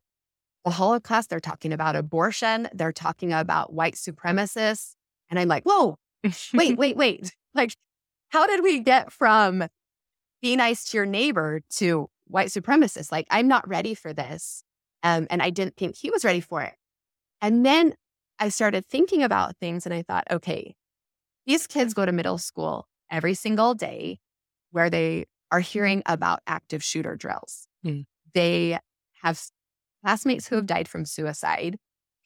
the 0.64 0.72
Holocaust, 0.72 1.30
they're 1.30 1.40
talking 1.40 1.74
about 1.74 1.96
abortion, 1.96 2.70
they're 2.74 2.94
talking 2.94 3.34
about 3.34 3.74
white 3.74 3.96
supremacists. 3.96 4.96
And 5.30 5.40
I'm 5.40 5.48
like, 5.48 5.64
whoa, 5.64 5.98
wait, 6.54 6.78
wait, 6.78 6.98
wait. 6.98 7.36
Like, 7.56 7.76
how 8.30 8.48
did 8.48 8.64
we 8.64 8.80
get 8.80 9.12
from 9.12 9.68
be 10.42 10.56
nice 10.56 10.86
to 10.86 10.98
your 10.98 11.06
neighbor 11.06 11.62
to 11.76 12.10
white 12.26 12.48
supremacists? 12.48 13.12
Like, 13.12 13.28
I'm 13.30 13.48
not 13.48 13.68
ready 13.68 13.94
for 13.94 14.12
this. 14.12 14.64
Um, 15.04 15.28
and 15.30 15.40
I 15.40 15.52
didn't 15.52 15.78
think 15.78 15.96
he 15.96 16.10
was 16.10 16.26
ready 16.26 16.40
for 16.40 16.64
it. 16.64 16.74
And 17.44 17.64
then 17.64 17.94
I 18.40 18.50
started 18.50 18.88
thinking 18.88 19.22
about 19.22 19.58
things 19.58 19.86
and 19.86 19.94
I 19.94 20.02
thought, 20.02 20.26
okay, 20.32 20.74
these 21.46 21.68
kids 21.68 21.94
go 21.94 22.08
to 22.08 22.12
middle 22.12 22.40
school 22.40 22.88
every 23.12 23.36
single 23.36 23.76
day 23.76 24.20
where 24.72 24.90
they 24.90 25.26
are 25.52 25.60
hearing 25.60 26.02
about 26.08 26.40
active 26.48 26.84
shooter 26.84 27.16
drills. 27.16 27.68
Mm. 27.86 28.06
They 28.34 28.80
have 29.22 29.40
classmates 30.04 30.48
who 30.48 30.56
have 30.56 30.66
died 30.66 30.88
from 30.88 31.06
suicide. 31.06 31.78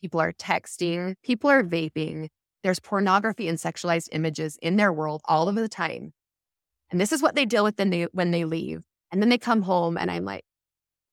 People 0.01 0.19
are 0.19 0.33
texting, 0.33 1.15
people 1.23 1.49
are 1.49 1.63
vaping. 1.63 2.29
There's 2.63 2.79
pornography 2.79 3.47
and 3.47 3.57
sexualized 3.57 4.09
images 4.11 4.57
in 4.61 4.75
their 4.75 4.91
world 4.91 5.21
all 5.25 5.47
of 5.47 5.55
the 5.55 5.69
time. 5.69 6.13
And 6.89 6.99
this 6.99 7.11
is 7.11 7.21
what 7.21 7.35
they 7.35 7.45
deal 7.45 7.63
with 7.63 7.77
when 7.77 7.89
they, 7.89 8.03
when 8.11 8.31
they 8.31 8.45
leave. 8.45 8.81
And 9.11 9.21
then 9.21 9.29
they 9.29 9.37
come 9.37 9.61
home 9.61 9.97
and 9.97 10.09
I'm 10.11 10.25
like, 10.25 10.43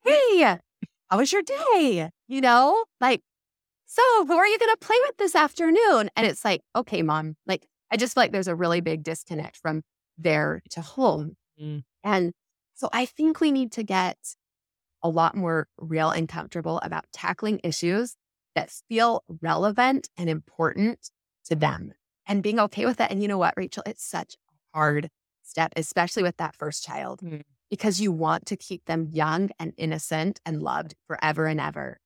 hey, 0.04 0.58
how 1.08 1.18
was 1.18 1.32
your 1.32 1.42
day? 1.42 2.10
You 2.28 2.40
know, 2.40 2.84
like, 3.00 3.20
so 3.86 4.02
who 4.26 4.34
are 4.34 4.46
you 4.46 4.58
going 4.58 4.72
to 4.72 4.86
play 4.86 4.96
with 5.06 5.16
this 5.18 5.34
afternoon? 5.34 6.10
And 6.16 6.26
it's 6.26 6.44
like, 6.44 6.62
okay, 6.74 7.02
mom, 7.02 7.36
like, 7.46 7.66
I 7.90 7.96
just 7.96 8.14
feel 8.14 8.22
like 8.22 8.32
there's 8.32 8.48
a 8.48 8.54
really 8.54 8.80
big 8.80 9.02
disconnect 9.04 9.56
from 9.56 9.82
there 10.18 10.62
to 10.70 10.80
home. 10.80 11.36
Mm. 11.60 11.84
And 12.02 12.32
so 12.74 12.88
I 12.92 13.06
think 13.06 13.40
we 13.40 13.52
need 13.52 13.70
to 13.72 13.82
get 13.82 14.16
a 15.04 15.08
lot 15.08 15.36
more 15.36 15.68
real 15.78 16.10
and 16.10 16.28
comfortable 16.28 16.80
about 16.82 17.04
tackling 17.12 17.60
issues 17.62 18.16
that 18.54 18.72
feel 18.88 19.22
relevant 19.42 20.08
and 20.16 20.30
important 20.30 21.10
to 21.44 21.54
them 21.54 21.92
and 22.26 22.42
being 22.42 22.58
okay 22.58 22.86
with 22.86 22.96
that. 22.96 23.10
And 23.10 23.20
you 23.22 23.28
know 23.28 23.38
what, 23.38 23.54
Rachel? 23.56 23.82
It's 23.86 24.04
such 24.04 24.34
a 24.34 24.78
hard 24.78 25.10
step, 25.42 25.72
especially 25.76 26.22
with 26.22 26.38
that 26.38 26.56
first 26.56 26.82
child, 26.82 27.20
mm. 27.20 27.42
because 27.70 28.00
you 28.00 28.10
want 28.10 28.46
to 28.46 28.56
keep 28.56 28.86
them 28.86 29.08
young 29.12 29.50
and 29.58 29.74
innocent 29.76 30.40
and 30.46 30.62
loved 30.62 30.94
forever 31.06 31.46
and 31.46 31.60
ever. 31.60 32.00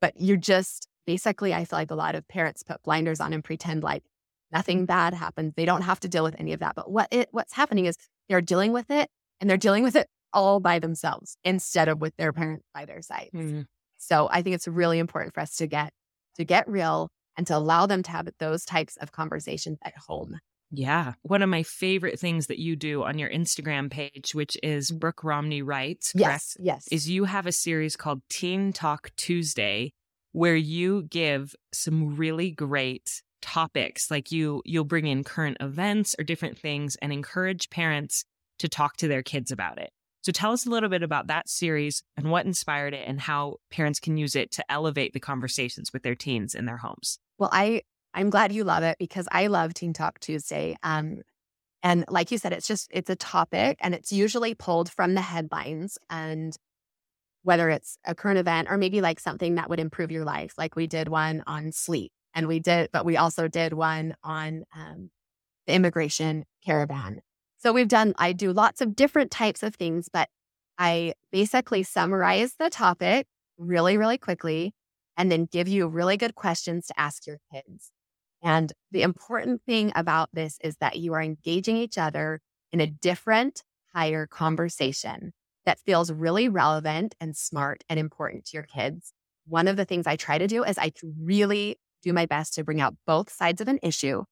But 0.00 0.14
you're 0.16 0.36
just 0.36 0.88
basically, 1.06 1.52
I 1.52 1.66
feel 1.66 1.78
like 1.78 1.90
a 1.90 1.96
lot 1.96 2.14
of 2.14 2.26
parents 2.26 2.62
put 2.62 2.82
blinders 2.82 3.20
on 3.20 3.32
and 3.34 3.44
pretend 3.44 3.82
like 3.82 4.04
nothing 4.50 4.86
bad 4.86 5.12
happens. 5.12 5.52
They 5.56 5.66
don't 5.66 5.82
have 5.82 6.00
to 6.00 6.08
deal 6.08 6.24
with 6.24 6.36
any 6.38 6.54
of 6.54 6.60
that. 6.60 6.74
But 6.74 6.90
what 6.90 7.08
it, 7.10 7.28
what's 7.32 7.52
happening 7.52 7.84
is 7.84 7.96
they're 8.28 8.40
dealing 8.40 8.72
with 8.72 8.90
it 8.90 9.10
and 9.40 9.50
they're 9.50 9.56
dealing 9.58 9.82
with 9.82 9.96
it 9.96 10.08
all 10.34 10.60
by 10.60 10.78
themselves 10.78 11.36
instead 11.44 11.88
of 11.88 12.00
with 12.00 12.14
their 12.16 12.32
parents 12.32 12.66
by 12.74 12.84
their 12.84 13.00
side. 13.00 13.30
Mm-hmm. 13.34 13.62
So 13.96 14.28
I 14.30 14.42
think 14.42 14.54
it's 14.54 14.68
really 14.68 14.98
important 14.98 15.34
for 15.34 15.40
us 15.40 15.56
to 15.56 15.66
get 15.66 15.92
to 16.36 16.44
get 16.44 16.68
real 16.68 17.08
and 17.36 17.46
to 17.46 17.56
allow 17.56 17.86
them 17.86 18.02
to 18.02 18.10
have 18.10 18.28
those 18.38 18.64
types 18.64 18.96
of 18.98 19.12
conversations 19.12 19.78
at 19.82 19.94
home. 19.96 20.38
Yeah. 20.70 21.12
One 21.22 21.42
of 21.42 21.48
my 21.48 21.62
favorite 21.62 22.18
things 22.18 22.48
that 22.48 22.58
you 22.58 22.74
do 22.74 23.04
on 23.04 23.18
your 23.18 23.30
Instagram 23.30 23.90
page, 23.90 24.34
which 24.34 24.56
is 24.62 24.90
Brooke 24.90 25.22
Romney 25.22 25.62
Writes, 25.62 26.12
yes, 26.14 26.56
yes, 26.58 26.86
is 26.90 27.08
you 27.08 27.24
have 27.24 27.46
a 27.46 27.52
series 27.52 27.96
called 27.96 28.22
Teen 28.28 28.72
Talk 28.72 29.10
Tuesday 29.16 29.92
where 30.32 30.56
you 30.56 31.04
give 31.04 31.54
some 31.72 32.16
really 32.16 32.50
great 32.50 33.22
topics 33.40 34.10
like 34.10 34.32
you 34.32 34.62
you'll 34.64 34.84
bring 34.84 35.06
in 35.06 35.22
current 35.22 35.56
events 35.60 36.16
or 36.18 36.24
different 36.24 36.58
things 36.58 36.96
and 37.00 37.12
encourage 37.12 37.70
parents 37.70 38.24
to 38.58 38.68
talk 38.68 38.96
to 38.96 39.06
their 39.06 39.22
kids 39.22 39.52
about 39.52 39.78
it. 39.78 39.90
So 40.24 40.32
tell 40.32 40.52
us 40.52 40.64
a 40.64 40.70
little 40.70 40.88
bit 40.88 41.02
about 41.02 41.26
that 41.26 41.50
series 41.50 42.02
and 42.16 42.30
what 42.30 42.46
inspired 42.46 42.94
it 42.94 43.06
and 43.06 43.20
how 43.20 43.56
parents 43.70 44.00
can 44.00 44.16
use 44.16 44.34
it 44.34 44.50
to 44.52 44.64
elevate 44.72 45.12
the 45.12 45.20
conversations 45.20 45.92
with 45.92 46.02
their 46.02 46.14
teens 46.14 46.54
in 46.54 46.64
their 46.64 46.78
homes. 46.78 47.18
Well, 47.38 47.50
I 47.52 47.82
I'm 48.14 48.30
glad 48.30 48.50
you 48.50 48.64
love 48.64 48.84
it 48.84 48.96
because 48.98 49.28
I 49.30 49.48
love 49.48 49.74
Teen 49.74 49.92
Talk 49.92 50.20
Tuesday. 50.20 50.76
Um, 50.82 51.22
and 51.82 52.06
like 52.08 52.30
you 52.30 52.38
said, 52.38 52.54
it's 52.54 52.66
just 52.66 52.88
it's 52.90 53.10
a 53.10 53.16
topic 53.16 53.76
and 53.80 53.94
it's 53.94 54.12
usually 54.12 54.54
pulled 54.54 54.90
from 54.90 55.12
the 55.12 55.20
headlines 55.20 55.98
and 56.08 56.56
whether 57.42 57.68
it's 57.68 57.98
a 58.06 58.14
current 58.14 58.38
event 58.38 58.68
or 58.70 58.78
maybe 58.78 59.02
like 59.02 59.20
something 59.20 59.56
that 59.56 59.68
would 59.68 59.80
improve 59.80 60.10
your 60.10 60.24
life, 60.24 60.54
like 60.56 60.74
we 60.74 60.86
did 60.86 61.08
one 61.08 61.42
on 61.46 61.70
sleep 61.70 62.12
and 62.34 62.48
we 62.48 62.60
did, 62.60 62.88
but 62.94 63.04
we 63.04 63.18
also 63.18 63.46
did 63.46 63.74
one 63.74 64.16
on 64.24 64.64
um, 64.74 65.10
the 65.66 65.74
immigration 65.74 66.46
caravan. 66.64 67.20
So 67.64 67.72
we've 67.72 67.88
done, 67.88 68.12
I 68.18 68.34
do 68.34 68.52
lots 68.52 68.82
of 68.82 68.94
different 68.94 69.30
types 69.30 69.62
of 69.62 69.74
things, 69.74 70.10
but 70.12 70.28
I 70.76 71.14
basically 71.32 71.82
summarize 71.82 72.56
the 72.58 72.68
topic 72.68 73.26
really, 73.56 73.96
really 73.96 74.18
quickly 74.18 74.74
and 75.16 75.32
then 75.32 75.48
give 75.50 75.66
you 75.66 75.88
really 75.88 76.18
good 76.18 76.34
questions 76.34 76.86
to 76.88 77.00
ask 77.00 77.26
your 77.26 77.38
kids. 77.50 77.90
And 78.42 78.70
the 78.90 79.00
important 79.00 79.62
thing 79.64 79.92
about 79.94 80.28
this 80.34 80.58
is 80.62 80.76
that 80.82 80.96
you 80.96 81.14
are 81.14 81.22
engaging 81.22 81.78
each 81.78 81.96
other 81.96 82.42
in 82.70 82.80
a 82.80 82.86
different, 82.86 83.62
higher 83.94 84.26
conversation 84.26 85.32
that 85.64 85.80
feels 85.80 86.12
really 86.12 86.50
relevant 86.50 87.14
and 87.18 87.34
smart 87.34 87.82
and 87.88 87.98
important 87.98 88.44
to 88.46 88.58
your 88.58 88.64
kids. 88.66 89.14
One 89.46 89.68
of 89.68 89.78
the 89.78 89.86
things 89.86 90.06
I 90.06 90.16
try 90.16 90.36
to 90.36 90.46
do 90.46 90.64
is 90.64 90.76
I 90.76 90.92
really 91.18 91.78
do 92.02 92.12
my 92.12 92.26
best 92.26 92.52
to 92.54 92.64
bring 92.64 92.82
out 92.82 92.94
both 93.06 93.32
sides 93.32 93.62
of 93.62 93.68
an 93.68 93.78
issue. 93.82 94.24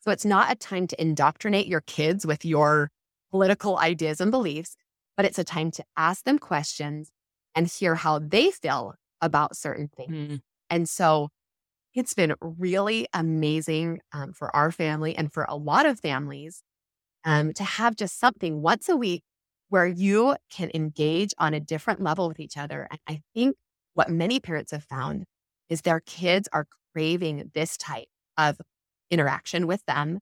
So 0.00 0.10
it's 0.10 0.24
not 0.24 0.50
a 0.50 0.54
time 0.54 0.86
to 0.88 1.00
indoctrinate 1.00 1.66
your 1.66 1.82
kids 1.82 2.26
with 2.26 2.44
your 2.44 2.90
political 3.30 3.78
ideas 3.78 4.20
and 4.20 4.30
beliefs, 4.30 4.76
but 5.16 5.26
it's 5.26 5.38
a 5.38 5.44
time 5.44 5.70
to 5.72 5.84
ask 5.96 6.24
them 6.24 6.38
questions 6.38 7.10
and 7.54 7.66
hear 7.66 7.94
how 7.94 8.18
they 8.18 8.50
feel 8.50 8.94
about 9.20 9.56
certain 9.56 9.88
things. 9.88 10.12
Mm. 10.12 10.40
And 10.70 10.88
so 10.88 11.28
it's 11.94 12.14
been 12.14 12.34
really 12.40 13.06
amazing 13.12 14.00
um, 14.12 14.32
for 14.32 14.54
our 14.54 14.70
family 14.70 15.16
and 15.16 15.32
for 15.32 15.44
a 15.48 15.56
lot 15.56 15.86
of 15.86 16.00
families 16.00 16.62
um, 17.24 17.52
to 17.54 17.64
have 17.64 17.96
just 17.96 18.18
something 18.18 18.62
once 18.62 18.88
a 18.88 18.96
week 18.96 19.22
where 19.68 19.86
you 19.86 20.36
can 20.50 20.70
engage 20.74 21.32
on 21.38 21.54
a 21.54 21.60
different 21.60 22.00
level 22.00 22.28
with 22.28 22.40
each 22.40 22.56
other. 22.56 22.88
And 22.90 23.00
I 23.08 23.22
think 23.34 23.56
what 23.94 24.08
many 24.08 24.40
parents 24.40 24.72
have 24.72 24.84
found 24.84 25.24
is 25.68 25.82
their 25.82 26.00
kids 26.00 26.48
are 26.52 26.66
craving 26.92 27.50
this 27.54 27.76
type 27.76 28.08
of 28.36 28.60
interaction 29.10 29.66
with 29.66 29.84
them. 29.86 30.20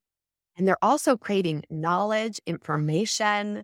And 0.57 0.67
they're 0.67 0.83
also 0.83 1.17
creating 1.17 1.65
knowledge, 1.71 2.41
information, 2.47 3.63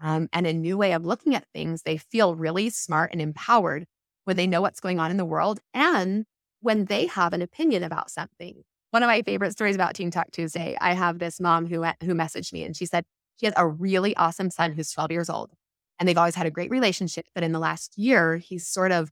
um, 0.00 0.28
and 0.32 0.46
a 0.46 0.52
new 0.52 0.76
way 0.76 0.92
of 0.92 1.04
looking 1.04 1.34
at 1.34 1.46
things. 1.54 1.82
They 1.82 1.96
feel 1.96 2.34
really 2.34 2.70
smart 2.70 3.12
and 3.12 3.22
empowered 3.22 3.86
when 4.24 4.36
they 4.36 4.46
know 4.46 4.60
what's 4.60 4.80
going 4.80 4.98
on 4.98 5.10
in 5.10 5.16
the 5.16 5.24
world 5.24 5.60
and 5.72 6.24
when 6.60 6.86
they 6.86 7.06
have 7.06 7.32
an 7.32 7.42
opinion 7.42 7.82
about 7.82 8.10
something. 8.10 8.62
One 8.90 9.02
of 9.02 9.06
my 9.06 9.22
favorite 9.22 9.52
stories 9.52 9.74
about 9.74 9.94
Teen 9.94 10.10
Talk 10.10 10.30
Tuesday, 10.32 10.76
I 10.80 10.94
have 10.94 11.18
this 11.18 11.40
mom 11.40 11.66
who, 11.66 11.82
who 12.04 12.14
messaged 12.14 12.52
me 12.52 12.64
and 12.64 12.76
she 12.76 12.86
said 12.86 13.04
she 13.38 13.46
has 13.46 13.54
a 13.56 13.66
really 13.66 14.14
awesome 14.16 14.50
son 14.50 14.72
who's 14.72 14.92
12 14.92 15.10
years 15.10 15.30
old 15.30 15.50
and 15.98 16.08
they've 16.08 16.18
always 16.18 16.34
had 16.34 16.46
a 16.46 16.50
great 16.50 16.70
relationship. 16.70 17.26
But 17.34 17.44
in 17.44 17.52
the 17.52 17.58
last 17.58 17.96
year, 17.96 18.36
he's 18.36 18.66
sort 18.66 18.92
of 18.92 19.10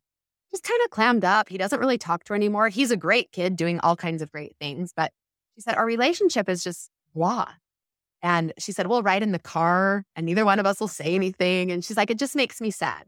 just 0.51 0.65
kind 0.65 0.81
of 0.85 0.91
clammed 0.91 1.25
up. 1.25 1.49
He 1.49 1.59
doesn't 1.59 1.79
really 1.79 1.99
talk 1.99 2.25
to 2.25 2.33
her 2.33 2.37
anymore. 2.37 2.69
He's 2.69 2.91
a 2.91 2.97
great 2.97 3.31
kid 3.33 3.57
doing 3.57 3.79
all 3.81 3.97
kinds 3.97 4.23
of 4.23 4.33
great 4.33 4.57
things. 4.61 4.93
But 4.95 5.13
she 5.61 5.65
said, 5.65 5.77
our 5.77 5.85
relationship 5.85 6.49
is 6.49 6.65
just 6.65 6.91
blah. 7.15 7.49
And 8.23 8.55
she 8.59 8.73
said, 8.73 8.87
we'll 8.87 9.03
ride 9.03 9.23
in 9.23 9.33
the 9.33 9.39
car 9.39 10.05
and 10.17 10.25
neither 10.25 10.47
one 10.47 10.59
of 10.59 10.65
us 10.65 10.81
will 10.81 10.89
say 10.89 11.15
anything. 11.15 11.71
And 11.71 11.85
she's 11.85 11.99
like, 11.99 12.11
it 12.11 12.19
just 12.19 12.35
makes 12.35 12.61
me 12.61 12.71
sad. 12.71 13.05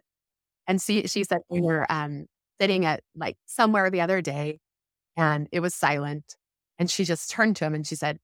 And 0.66 0.80
she, 0.80 1.06
she 1.06 1.24
said, 1.24 1.40
we 1.48 1.62
were 1.62 1.90
um, 1.90 2.26
sitting 2.60 2.84
at 2.84 3.00
like 3.16 3.36
somewhere 3.46 3.90
the 3.90 4.02
other 4.02 4.20
day 4.20 4.58
and 5.16 5.48
it 5.50 5.60
was 5.60 5.74
silent. 5.74 6.36
And 6.78 6.90
she 6.90 7.04
just 7.04 7.30
turned 7.30 7.56
to 7.56 7.64
him 7.64 7.74
and 7.74 7.86
she 7.86 7.94
said, 7.94 8.18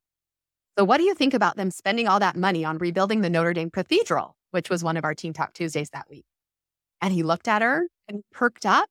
So, 0.77 0.85
what 0.85 0.99
do 0.99 1.05
you 1.05 1.15
think 1.15 1.33
about 1.33 1.57
them 1.57 1.71
spending 1.71 2.07
all 2.07 2.21
that 2.21 2.37
money 2.37 2.65
on 2.65 2.79
rebuilding 2.79 3.23
the 3.23 3.31
Notre 3.31 3.55
Dame 3.55 3.71
Cathedral, 3.71 4.37
which 4.51 4.69
was 4.69 4.85
one 4.85 4.97
of 4.97 5.05
our 5.05 5.15
Teen 5.15 5.33
Talk 5.33 5.55
Tuesdays 5.55 5.91
that 5.91 6.09
week? 6.11 6.25
And 7.01 7.13
he 7.13 7.23
looked 7.23 7.49
at 7.49 7.63
her 7.63 7.87
and 8.09 8.23
perked 8.33 8.67
up 8.67 8.89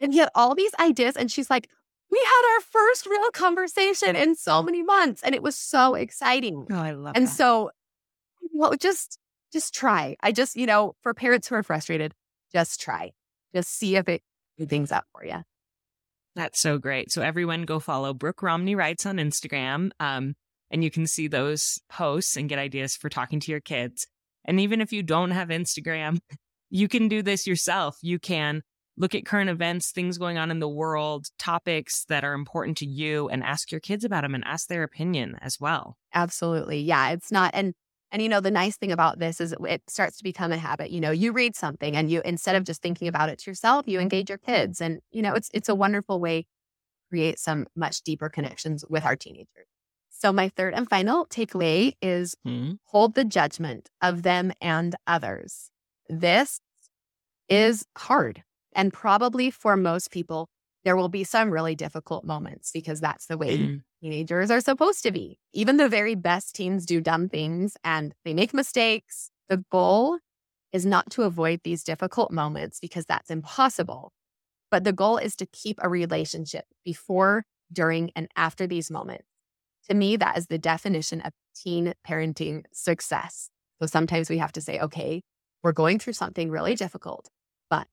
and 0.00 0.12
he 0.12 0.18
had 0.18 0.30
all 0.34 0.54
these 0.54 0.72
ideas. 0.80 1.16
And 1.16 1.30
she's 1.30 1.50
like, 1.50 1.68
We 2.10 2.18
had 2.18 2.54
our 2.54 2.60
first 2.62 3.06
real 3.06 3.30
conversation 3.30 4.16
in 4.16 4.34
so 4.34 4.62
many 4.62 4.82
months. 4.82 5.22
And 5.22 5.34
it 5.34 5.42
was 5.42 5.56
so 5.56 5.94
exciting. 5.94 6.66
Oh, 6.70 6.74
I 6.78 6.92
love 6.92 7.12
And 7.16 7.26
that. 7.26 7.30
so, 7.30 7.70
well, 8.52 8.74
just, 8.76 9.18
just 9.52 9.74
try. 9.74 10.16
I 10.20 10.32
just, 10.32 10.56
you 10.56 10.66
know, 10.66 10.94
for 11.02 11.14
parents 11.14 11.48
who 11.48 11.54
are 11.54 11.62
frustrated, 11.62 12.12
just 12.52 12.80
try. 12.80 13.12
Just 13.54 13.70
see 13.76 13.96
if 13.96 14.08
it 14.08 14.22
things 14.68 14.92
up 14.92 15.04
for 15.12 15.24
you. 15.24 15.42
That's 16.36 16.60
so 16.60 16.78
great. 16.78 17.10
So 17.10 17.22
everyone 17.22 17.62
go 17.62 17.80
follow 17.80 18.12
Brooke 18.14 18.42
Romney 18.42 18.74
Writes 18.74 19.06
on 19.06 19.16
Instagram. 19.16 19.90
Um, 19.98 20.34
and 20.70 20.84
you 20.84 20.90
can 20.90 21.06
see 21.06 21.28
those 21.28 21.80
posts 21.88 22.36
and 22.36 22.48
get 22.48 22.58
ideas 22.58 22.96
for 22.96 23.08
talking 23.08 23.40
to 23.40 23.50
your 23.50 23.60
kids. 23.60 24.06
And 24.44 24.60
even 24.60 24.80
if 24.80 24.92
you 24.92 25.02
don't 25.02 25.32
have 25.32 25.48
Instagram, 25.48 26.18
you 26.70 26.88
can 26.88 27.08
do 27.08 27.22
this 27.22 27.46
yourself. 27.46 27.98
You 28.02 28.18
can 28.18 28.62
look 29.00 29.14
at 29.14 29.24
current 29.24 29.48
events, 29.48 29.90
things 29.90 30.18
going 30.18 30.36
on 30.36 30.50
in 30.50 30.60
the 30.60 30.68
world, 30.68 31.28
topics 31.38 32.04
that 32.04 32.22
are 32.22 32.34
important 32.34 32.76
to 32.78 32.86
you, 32.86 33.28
and 33.30 33.42
ask 33.42 33.72
your 33.72 33.80
kids 33.80 34.04
about 34.04 34.22
them 34.22 34.34
and 34.34 34.44
ask 34.44 34.68
their 34.68 34.82
opinion 34.82 35.36
as 35.40 35.58
well. 35.58 35.96
Absolutely. 36.14 36.80
Yeah. 36.80 37.10
It's 37.10 37.32
not, 37.32 37.50
and 37.54 37.74
and 38.12 38.20
you 38.20 38.28
know, 38.28 38.40
the 38.40 38.50
nice 38.50 38.76
thing 38.76 38.90
about 38.90 39.20
this 39.20 39.40
is 39.40 39.54
it 39.68 39.82
starts 39.88 40.16
to 40.18 40.24
become 40.24 40.50
a 40.50 40.58
habit. 40.58 40.90
You 40.90 41.00
know, 41.00 41.12
you 41.12 41.32
read 41.32 41.54
something 41.54 41.94
and 41.96 42.10
you 42.10 42.20
instead 42.24 42.56
of 42.56 42.64
just 42.64 42.82
thinking 42.82 43.06
about 43.08 43.28
it 43.28 43.38
to 43.38 43.50
yourself, 43.50 43.86
you 43.86 44.00
engage 44.00 44.28
your 44.28 44.38
kids. 44.38 44.80
And, 44.80 45.00
you 45.12 45.22
know, 45.22 45.34
it's 45.34 45.48
it's 45.54 45.68
a 45.68 45.74
wonderful 45.74 46.20
way 46.20 46.42
to 46.42 46.46
create 47.08 47.38
some 47.38 47.66
much 47.76 48.02
deeper 48.02 48.28
connections 48.28 48.84
with 48.90 49.04
our 49.04 49.16
teenagers. 49.16 49.66
So, 50.10 50.32
my 50.32 50.48
third 50.50 50.74
and 50.74 50.88
final 50.90 51.26
takeaway 51.26 51.92
is 52.02 52.34
Hmm? 52.44 52.72
hold 52.84 53.14
the 53.14 53.24
judgment 53.24 53.88
of 54.02 54.22
them 54.24 54.52
and 54.60 54.96
others. 55.06 55.70
This 56.08 56.60
is 57.48 57.86
hard. 57.96 58.42
And 58.74 58.92
probably 58.92 59.50
for 59.50 59.76
most 59.76 60.10
people, 60.10 60.48
there 60.84 60.96
will 60.96 61.08
be 61.08 61.24
some 61.24 61.50
really 61.50 61.74
difficult 61.74 62.24
moments 62.24 62.70
because 62.72 63.00
that's 63.00 63.26
the 63.26 63.36
way 63.36 63.56
Mm. 63.56 63.82
teenagers 64.00 64.50
are 64.50 64.60
supposed 64.60 65.02
to 65.02 65.10
be. 65.10 65.38
Even 65.52 65.76
the 65.76 65.88
very 65.88 66.14
best 66.14 66.54
teens 66.54 66.86
do 66.86 67.00
dumb 67.00 67.28
things 67.28 67.76
and 67.84 68.14
they 68.24 68.32
make 68.32 68.54
mistakes. 68.54 69.30
The 69.48 69.64
goal 69.70 70.18
is 70.72 70.86
not 70.86 71.10
to 71.10 71.24
avoid 71.24 71.60
these 71.64 71.82
difficult 71.84 72.30
moments 72.30 72.78
because 72.80 73.04
that's 73.04 73.30
impossible. 73.30 74.12
But 74.70 74.84
the 74.84 74.92
goal 74.92 75.18
is 75.18 75.34
to 75.36 75.46
keep 75.46 75.78
a 75.82 75.88
relationship 75.88 76.64
before, 76.84 77.44
during, 77.72 78.10
and 78.14 78.28
after 78.36 78.66
these 78.66 78.90
moments. 78.90 79.26
To 79.88 79.94
me, 79.94 80.16
that 80.16 80.38
is 80.38 80.46
the 80.46 80.58
definition 80.58 81.20
of 81.20 81.32
teen 81.56 81.94
parenting 82.06 82.64
success. 82.72 83.50
So 83.80 83.86
sometimes 83.86 84.30
we 84.30 84.38
have 84.38 84.52
to 84.52 84.60
say, 84.60 84.78
okay, 84.78 85.22
we're 85.62 85.72
going 85.72 85.98
through 85.98 86.12
something 86.12 86.50
really 86.50 86.76
difficult, 86.76 87.28
but 87.68 87.88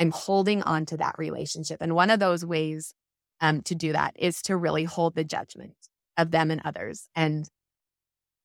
I'm 0.00 0.10
holding 0.10 0.62
on 0.62 0.86
to 0.86 0.96
that 0.96 1.16
relationship. 1.18 1.78
And 1.80 1.94
one 1.94 2.10
of 2.10 2.18
those 2.18 2.44
ways 2.44 2.94
um, 3.40 3.60
to 3.62 3.74
do 3.74 3.92
that 3.92 4.14
is 4.16 4.40
to 4.42 4.56
really 4.56 4.84
hold 4.84 5.14
the 5.14 5.24
judgment 5.24 5.76
of 6.16 6.30
them 6.30 6.50
and 6.50 6.60
others. 6.64 7.08
And 7.14 7.46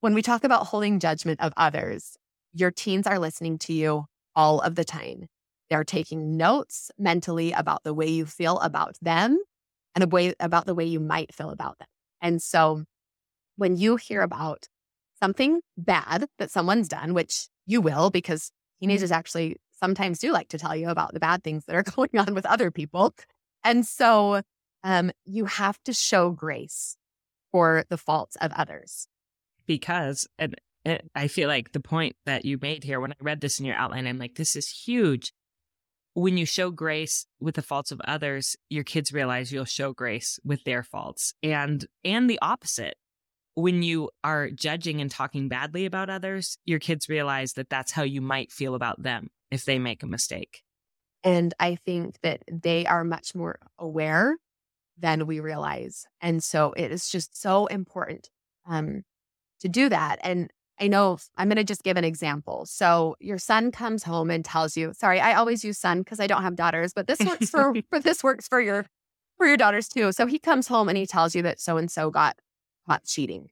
when 0.02 0.13
we 0.13 0.22
talk 0.22 0.44
about 0.44 0.68
holding 0.68 1.00
judgment 1.00 1.39
of 1.41 1.54
others, 1.58 2.18
your 2.54 2.72
teens 2.72 3.08
are 3.08 3.20
listening 3.20 3.58
to 3.60 3.74
you 3.74 4.06
all 4.36 4.60
of 4.60 4.76
the 4.76 4.84
time. 4.84 5.28
They're 5.70 5.84
taking 5.84 6.38
notes 6.38 6.91
mentally 6.98 7.54
about 7.54 7.84
the 7.84 7.94
way 7.94 8.08
you 8.08 8.26
feel 8.26 8.60
about 8.60 8.98
them 9.02 9.39
and 9.96 10.04
a 10.04 10.08
way 10.08 10.34
about 10.39 10.65
the 10.65 10.76
way 10.76 10.86
you 10.86 11.00
might 11.00 11.34
feel 11.34 11.50
about 11.50 11.80
them. 11.80 11.88
And 12.22 12.41
so 12.41 12.84
when 13.56 13.78
you 13.78 13.96
hear 13.96 14.22
about 14.22 14.68
something 15.22 15.62
bad 15.78 16.28
that 16.38 16.52
someone's 16.52 16.89
done, 16.89 17.13
which 17.13 17.48
you 17.65 17.82
will, 17.82 18.10
because 18.10 18.52
teenagers 18.80 19.12
actually 19.12 19.58
sometimes 19.76 20.20
do 20.20 20.32
like 20.32 20.50
to 20.50 20.58
tell 20.58 20.76
you 20.76 20.90
about 20.90 21.14
the 21.14 21.20
bad 21.20 21.44
things 21.44 21.66
that 21.66 21.76
are 21.76 21.84
going 21.96 22.18
on 22.18 22.34
with 22.34 22.46
other 22.46 22.72
people. 22.72 23.14
And 23.64 23.86
so 23.86 24.42
um, 24.84 25.12
you 25.26 25.46
have 25.46 25.82
to 25.84 25.94
show 25.94 26.32
grace 26.32 26.98
for 27.52 27.86
the 27.90 27.98
faults 27.98 28.36
of 28.42 28.52
others. 28.54 29.08
because 29.66 30.28
and 30.38 30.56
I 31.16 31.28
feel 31.28 31.48
like 31.48 31.72
the 31.72 31.80
point 31.80 32.16
that 32.26 32.46
you 32.46 32.60
made 32.62 32.84
here 32.84 33.00
when 33.00 33.12
I 33.12 33.16
read 33.20 33.42
this 33.42 33.60
in 33.60 33.66
your 33.66 33.76
outline, 33.76 34.06
I'm 34.06 34.20
like, 34.20 34.36
this 34.36 34.56
is 34.56 34.70
huge. 34.70 35.34
When 36.14 36.38
you 36.38 36.46
show 36.46 36.70
grace 36.70 37.26
with 37.40 37.56
the 37.56 37.62
faults 37.62 37.92
of 37.92 38.00
others, 38.06 38.56
your 38.70 38.84
kids 38.84 39.12
realize 39.12 39.52
you'll 39.52 39.66
show 39.66 39.94
grace 39.94 40.40
with 40.46 40.64
their 40.64 40.84
faults, 40.84 41.34
and 41.44 41.86
and 42.04 42.30
the 42.30 42.40
opposite. 42.42 42.96
When 43.56 43.84
you 43.84 44.10
are 44.24 44.50
judging 44.50 45.02
and 45.02 45.10
talking 45.10 45.48
badly 45.48 45.86
about 45.86 46.10
others, 46.10 46.58
your 46.65 46.80
kids 46.80 47.10
realize 47.10 47.54
that 47.54 47.70
that's 47.70 47.91
how 47.91 48.04
you 48.04 48.22
might 48.22 48.52
feel 48.52 48.76
about 48.76 49.02
them 49.02 49.30
if 49.50 49.65
they 49.65 49.80
make 49.80 50.04
a 50.04 50.08
mistake. 50.08 50.62
And 51.24 51.54
I 51.60 51.76
think 51.76 52.20
that 52.22 52.44
they 52.52 52.86
are 52.86 53.04
much 53.04 53.34
more 53.34 53.58
aware 53.80 54.38
than 54.98 55.26
we 55.26 55.39
realize. 55.39 56.06
And 56.22 56.44
so 56.44 56.74
it 56.78 56.91
is 56.91 57.10
just 57.10 57.41
so 57.41 57.65
important 57.65 58.30
um, 58.68 59.04
to 59.62 59.70
do 59.70 59.89
that. 59.89 60.20
And 60.22 60.52
I 60.80 60.88
know 60.88 61.18
I'm 61.38 61.48
going 61.48 61.56
to 61.58 61.63
just 61.63 61.84
give 61.84 61.98
an 61.98 62.04
example. 62.04 62.65
So 62.65 63.15
your 63.20 63.38
son 63.38 63.72
comes 63.72 64.04
home 64.04 64.30
and 64.30 64.44
tells 64.44 64.76
you, 64.76 64.94
sorry, 64.94 65.20
I 65.20 65.34
always 65.34 65.63
use 65.63 65.80
son 65.80 66.00
because 66.00 66.20
I 66.20 66.28
don't 66.28 66.44
have 66.44 66.56
daughters, 66.56 66.94
but 66.94 67.08
this 67.08 67.20
works 67.20 67.50
for, 67.50 67.74
but 67.91 68.04
this 68.04 68.24
works 68.24 68.48
for 68.48 68.62
your, 68.62 68.86
for 69.38 69.48
your 69.48 69.58
daughters 69.58 69.88
too. 69.88 70.12
So 70.12 70.26
he 70.26 70.38
comes 70.38 70.68
home 70.68 70.89
and 70.89 70.98
he 70.98 71.06
tells 71.06 71.34
you 71.34 71.41
that 71.44 71.60
so 71.60 71.78
and 71.78 71.89
so 71.89 72.12
got 72.12 72.38
caught 72.88 73.04
cheating 73.04 73.50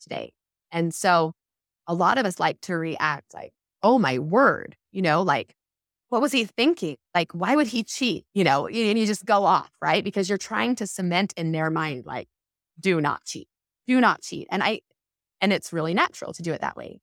today. 0.00 0.32
And 0.72 0.94
so 0.94 1.32
a 1.86 1.94
lot 1.94 2.18
of 2.18 2.26
us 2.26 2.38
like 2.38 2.60
to 2.62 2.74
react 2.74 3.34
like, 3.34 3.52
oh 3.82 3.98
my 3.98 4.18
word, 4.18 4.76
you 4.92 5.02
know, 5.02 5.22
like, 5.22 5.54
what 6.08 6.20
was 6.20 6.32
he 6.32 6.44
thinking? 6.44 6.96
Like, 7.14 7.32
why 7.32 7.54
would 7.54 7.68
he 7.68 7.84
cheat? 7.84 8.24
You 8.34 8.44
know, 8.44 8.66
and 8.66 8.98
you 8.98 9.06
just 9.06 9.24
go 9.24 9.44
off, 9.44 9.70
right? 9.80 10.02
Because 10.02 10.28
you're 10.28 10.38
trying 10.38 10.74
to 10.76 10.86
cement 10.86 11.32
in 11.36 11.52
their 11.52 11.70
mind, 11.70 12.04
like, 12.04 12.28
do 12.78 13.00
not 13.00 13.24
cheat, 13.24 13.48
do 13.86 14.00
not 14.00 14.22
cheat. 14.22 14.48
And 14.50 14.62
I, 14.62 14.80
and 15.40 15.52
it's 15.52 15.72
really 15.72 15.94
natural 15.94 16.32
to 16.32 16.42
do 16.42 16.52
it 16.52 16.60
that 16.60 16.76
way. 16.76 17.00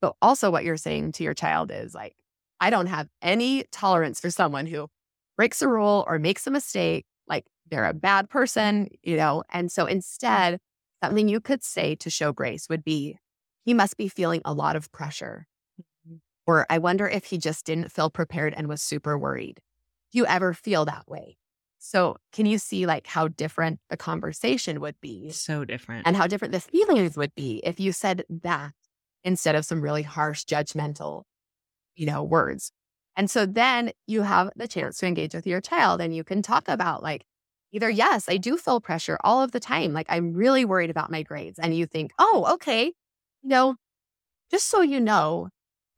But 0.00 0.14
also, 0.22 0.50
what 0.50 0.64
you're 0.64 0.76
saying 0.76 1.12
to 1.12 1.24
your 1.24 1.34
child 1.34 1.70
is 1.70 1.94
like, 1.94 2.14
I 2.60 2.70
don't 2.70 2.86
have 2.86 3.08
any 3.20 3.64
tolerance 3.70 4.20
for 4.20 4.30
someone 4.30 4.66
who 4.66 4.88
breaks 5.36 5.60
a 5.62 5.68
rule 5.68 6.04
or 6.08 6.18
makes 6.18 6.46
a 6.46 6.50
mistake. 6.50 7.04
Like, 7.28 7.44
they're 7.70 7.84
a 7.84 7.94
bad 7.94 8.30
person, 8.30 8.88
you 9.02 9.16
know? 9.16 9.42
And 9.50 9.70
so 9.70 9.84
mm. 9.84 9.90
instead, 9.90 10.58
something 11.02 11.28
you 11.28 11.40
could 11.40 11.62
say 11.62 11.94
to 11.96 12.10
show 12.10 12.32
grace 12.32 12.68
would 12.68 12.84
be, 12.84 13.18
he 13.64 13.74
must 13.74 13.96
be 13.96 14.08
feeling 14.08 14.42
a 14.44 14.52
lot 14.52 14.76
of 14.76 14.90
pressure. 14.92 15.46
Mm-hmm. 15.80 16.16
Or 16.46 16.66
I 16.70 16.78
wonder 16.78 17.06
if 17.08 17.24
he 17.26 17.38
just 17.38 17.66
didn't 17.66 17.92
feel 17.92 18.10
prepared 18.10 18.54
and 18.56 18.68
was 18.68 18.82
super 18.82 19.18
worried. 19.18 19.60
Do 20.12 20.18
you 20.18 20.26
ever 20.26 20.54
feel 20.54 20.84
that 20.86 21.08
way? 21.08 21.36
So, 21.78 22.16
can 22.32 22.46
you 22.46 22.58
see 22.58 22.86
like 22.86 23.06
how 23.06 23.28
different 23.28 23.78
the 23.88 23.96
conversation 23.96 24.80
would 24.80 25.00
be 25.00 25.30
So 25.30 25.64
different. 25.64 26.06
and 26.06 26.16
how 26.16 26.26
different 26.26 26.52
the 26.52 26.60
feelings 26.60 27.16
would 27.16 27.34
be 27.36 27.60
if 27.62 27.78
you 27.78 27.92
said 27.92 28.24
that 28.28 28.72
instead 29.22 29.54
of 29.54 29.64
some 29.64 29.80
really 29.80 30.02
harsh, 30.02 30.44
judgmental, 30.44 31.22
you 31.94 32.06
know, 32.06 32.24
words? 32.24 32.72
And 33.16 33.30
so 33.30 33.46
then 33.46 33.92
you 34.06 34.22
have 34.22 34.50
the 34.56 34.66
chance 34.68 34.98
to 34.98 35.06
engage 35.06 35.34
with 35.34 35.46
your 35.46 35.60
child 35.60 36.00
and 36.00 36.14
you 36.14 36.24
can 36.24 36.42
talk 36.42 36.68
about 36.68 37.02
like, 37.02 37.24
either, 37.72 37.90
yes, 37.90 38.28
I 38.28 38.36
do 38.36 38.56
feel 38.56 38.80
pressure 38.80 39.18
all 39.22 39.42
of 39.42 39.52
the 39.52 39.60
time. 39.60 39.92
Like, 39.92 40.06
I'm 40.08 40.32
really 40.32 40.64
worried 40.64 40.90
about 40.90 41.10
my 41.10 41.22
grades. 41.22 41.58
And 41.58 41.76
you 41.76 41.86
think, 41.86 42.12
oh, 42.18 42.46
okay, 42.54 42.86
you 42.86 43.48
know, 43.48 43.76
just 44.50 44.68
so 44.68 44.80
you 44.80 45.00
know, 45.00 45.48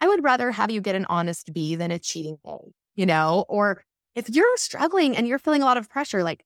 I 0.00 0.08
would 0.08 0.24
rather 0.24 0.50
have 0.50 0.70
you 0.70 0.80
get 0.80 0.94
an 0.94 1.06
honest 1.08 1.52
B 1.52 1.74
than 1.76 1.90
a 1.90 1.98
cheating 1.98 2.38
A, 2.46 2.56
you 2.94 3.06
know? 3.06 3.44
Or 3.48 3.84
if 4.14 4.28
you're 4.28 4.56
struggling 4.56 5.16
and 5.16 5.28
you're 5.28 5.38
feeling 5.38 5.62
a 5.62 5.66
lot 5.66 5.76
of 5.76 5.88
pressure, 5.88 6.22
like, 6.22 6.44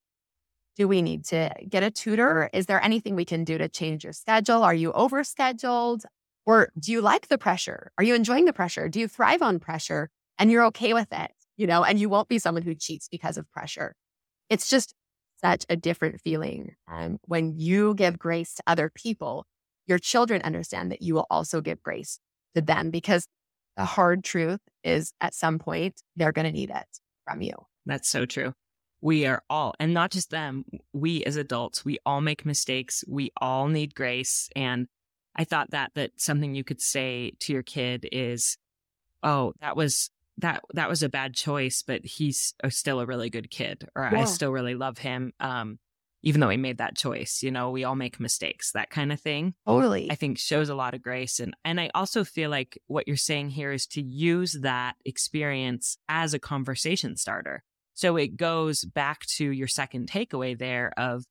do 0.77 0.89
we 0.89 1.03
need 1.03 1.25
to 1.27 1.55
get 1.69 1.83
a 1.83 1.91
tutor? 1.91 2.51
Is 2.53 2.67
there 2.67 2.83
anything 2.83 3.15
we 3.15 3.25
can 3.25 3.45
do 3.45 3.57
to 3.59 3.69
change 3.69 4.05
your 4.05 4.13
schedule? 4.13 4.63
Are 4.63 4.75
you 4.75 4.93
overscheduled? 4.93 6.05
Or 6.47 6.71
do 6.79 6.93
you 6.93 7.01
like 7.01 7.29
the 7.29 7.39
pressure? 7.39 7.93
Are 7.97 8.05
you 8.05 8.15
enjoying 8.15 8.45
the 8.45 8.53
pressure? 8.53 8.89
Do 8.89 9.01
you 9.01 9.09
thrive 9.09 9.41
on 9.41 9.61
pressure 9.61 10.11
and 10.39 10.51
you're 10.51 10.65
okay 10.67 10.93
with 10.93 11.13
it? 11.13 11.31
You 11.57 11.67
know, 11.69 11.85
and 11.85 11.99
you 11.99 12.09
won't 12.09 12.29
be 12.29 12.41
someone 12.41 12.65
who 12.65 12.75
cheats 12.75 13.09
because 13.09 13.39
of 13.39 13.51
pressure. 13.53 13.95
It's 14.51 14.69
just 14.69 14.95
such 15.43 15.65
a 15.69 15.77
different 15.77 16.21
feeling. 16.21 16.75
Um, 16.89 17.19
when 17.27 17.59
you 17.59 17.95
give 17.95 18.19
grace 18.19 18.55
to 18.55 18.63
other 18.67 18.91
people, 18.95 19.47
your 19.87 19.99
children 19.99 20.43
understand 20.43 20.91
that 20.91 21.03
you 21.03 21.15
will 21.15 21.27
also 21.31 21.61
give 21.61 21.83
grace 21.83 22.19
to 22.55 22.63
them 22.63 22.91
because 22.91 23.27
the 23.77 23.85
hard 23.85 24.25
truth 24.25 24.61
is 24.83 25.13
at 25.21 25.35
some 25.35 25.59
point 25.59 26.01
they're 26.17 26.33
going 26.33 26.47
to 26.47 26.53
need 26.53 26.71
it 26.71 26.87
from 27.27 27.43
you. 27.43 27.55
That's 27.87 28.09
so 28.09 28.25
true. 28.25 28.55
We 29.01 29.27
are 29.27 29.43
all, 29.51 29.75
and 29.79 29.93
not 29.93 30.11
just 30.11 30.31
them, 30.31 30.65
we 30.95 31.25
as 31.25 31.37
adults, 31.37 31.85
we 31.85 31.99
all 32.07 32.23
make 32.23 32.47
mistakes. 32.47 33.05
We 33.07 33.33
all 33.37 33.69
need 33.69 33.95
grace. 33.95 34.49
And 34.57 34.87
I 35.37 35.45
thought 35.45 35.73
that 35.73 35.91
that 35.95 36.13
something 36.17 36.55
you 36.55 36.65
could 36.65 36.81
say 36.81 37.33
to 37.41 37.53
your 37.53 37.63
kid 37.63 38.09
is, 38.13 38.57
"Oh, 39.23 39.53
that 39.61 39.77
was 39.77 40.11
that 40.39 40.63
that 40.75 40.89
was 40.89 41.03
a 41.03 41.09
bad 41.09 41.35
choice, 41.35 41.83
but 41.87 42.05
he's 42.05 42.55
still 42.69 43.01
a 43.01 43.07
really 43.07 43.31
good 43.31 43.51
kid, 43.51 43.89
or 43.95 44.05
I 44.05 44.25
still 44.25 44.51
really 44.51 44.75
love 44.75 44.99
him, 44.99 45.33
um, 45.41 45.79
even 46.23 46.41
though 46.41 46.49
he 46.49 46.57
made 46.57 46.79
that 46.79 46.97
choice." 46.97 47.43
You 47.43 47.51
know, 47.51 47.71
we 47.71 47.85
all 47.85 47.95
make 47.95 48.19
mistakes, 48.19 48.73
that 48.73 48.91
kind 48.91 49.13
of 49.13 49.21
thing. 49.21 49.55
Totally. 49.67 50.11
I 50.11 50.15
think 50.15 50.39
shows 50.39 50.69
a 50.69 50.75
lot 50.75 50.95
of 50.95 51.03
grace. 51.03 51.41
And 51.41 51.55
and 51.65 51.81
I 51.81 51.91
also 51.95 52.25
feel 52.25 52.51
like 52.51 52.81
what 52.87 53.07
you're 53.07 53.17
saying 53.17 53.51
here 53.51 53.73
is 53.73 53.87
to 53.89 54.03
use 54.03 54.59
that 54.63 54.95
experience 55.05 55.97
as 56.09 56.35
a 56.35 56.39
conversation 56.39 57.17
starter. 57.17 57.63
So 57.95 58.17
it 58.17 58.37
goes 58.37 58.85
back 58.85 59.25
to 59.37 59.49
your 59.51 59.69
second 59.69 60.11
takeaway 60.11 60.59
there 60.59 60.93
of 60.97 61.25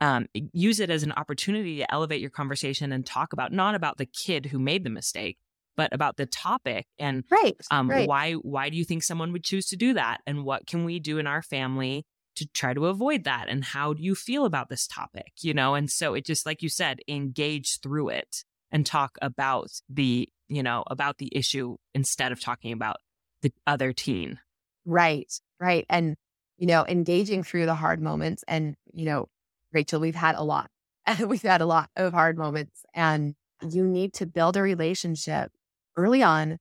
um, 0.00 0.26
use 0.34 0.80
it 0.80 0.90
as 0.90 1.02
an 1.02 1.12
opportunity 1.12 1.78
to 1.78 1.90
elevate 1.92 2.20
your 2.20 2.28
conversation 2.28 2.92
and 2.92 3.06
talk 3.06 3.32
about 3.32 3.52
not 3.52 3.74
about 3.74 3.96
the 3.96 4.04
kid 4.04 4.46
who 4.46 4.58
made 4.58 4.84
the 4.84 4.90
mistake, 4.90 5.38
but 5.76 5.92
about 5.92 6.16
the 6.16 6.26
topic 6.26 6.86
and 6.98 7.24
right. 7.30 7.56
um, 7.70 7.88
right. 7.90 8.08
why 8.08 8.32
why 8.32 8.68
do 8.68 8.76
you 8.76 8.84
think 8.84 9.02
someone 9.02 9.32
would 9.32 9.44
choose 9.44 9.66
to 9.66 9.76
do 9.76 9.94
that 9.94 10.20
and 10.26 10.44
what 10.44 10.66
can 10.66 10.84
we 10.84 10.98
do 10.98 11.18
in 11.18 11.26
our 11.26 11.42
family 11.42 12.04
to 12.36 12.46
try 12.48 12.74
to 12.74 12.86
avoid 12.86 13.24
that 13.24 13.46
and 13.48 13.64
how 13.64 13.92
do 13.92 14.02
you 14.02 14.14
feel 14.14 14.44
about 14.44 14.68
this 14.68 14.86
topic 14.86 15.32
you 15.40 15.54
know 15.54 15.74
and 15.74 15.90
so 15.90 16.14
it 16.14 16.24
just 16.24 16.46
like 16.46 16.62
you 16.62 16.68
said 16.68 16.98
engage 17.08 17.80
through 17.80 18.08
it 18.08 18.44
and 18.72 18.86
talk 18.86 19.16
about 19.22 19.68
the 19.88 20.28
you 20.48 20.62
know 20.62 20.84
about 20.88 21.18
the 21.18 21.30
issue 21.36 21.76
instead 21.94 22.32
of 22.32 22.40
talking 22.40 22.72
about 22.72 22.96
the 23.42 23.52
other 23.66 23.92
teen 23.92 24.38
Right, 24.84 25.32
right. 25.60 25.86
And, 25.88 26.16
you 26.58 26.66
know, 26.66 26.84
engaging 26.86 27.42
through 27.42 27.66
the 27.66 27.74
hard 27.74 28.00
moments. 28.00 28.44
And, 28.46 28.76
you 28.92 29.06
know, 29.06 29.28
Rachel, 29.72 30.00
we've 30.00 30.14
had 30.14 30.36
a 30.36 30.42
lot. 30.42 30.70
we've 31.26 31.42
had 31.42 31.60
a 31.60 31.66
lot 31.66 31.90
of 31.96 32.12
hard 32.12 32.36
moments. 32.38 32.84
And 32.94 33.34
you 33.68 33.84
need 33.84 34.14
to 34.14 34.26
build 34.26 34.56
a 34.56 34.62
relationship 34.62 35.50
early 35.96 36.22
on 36.22 36.58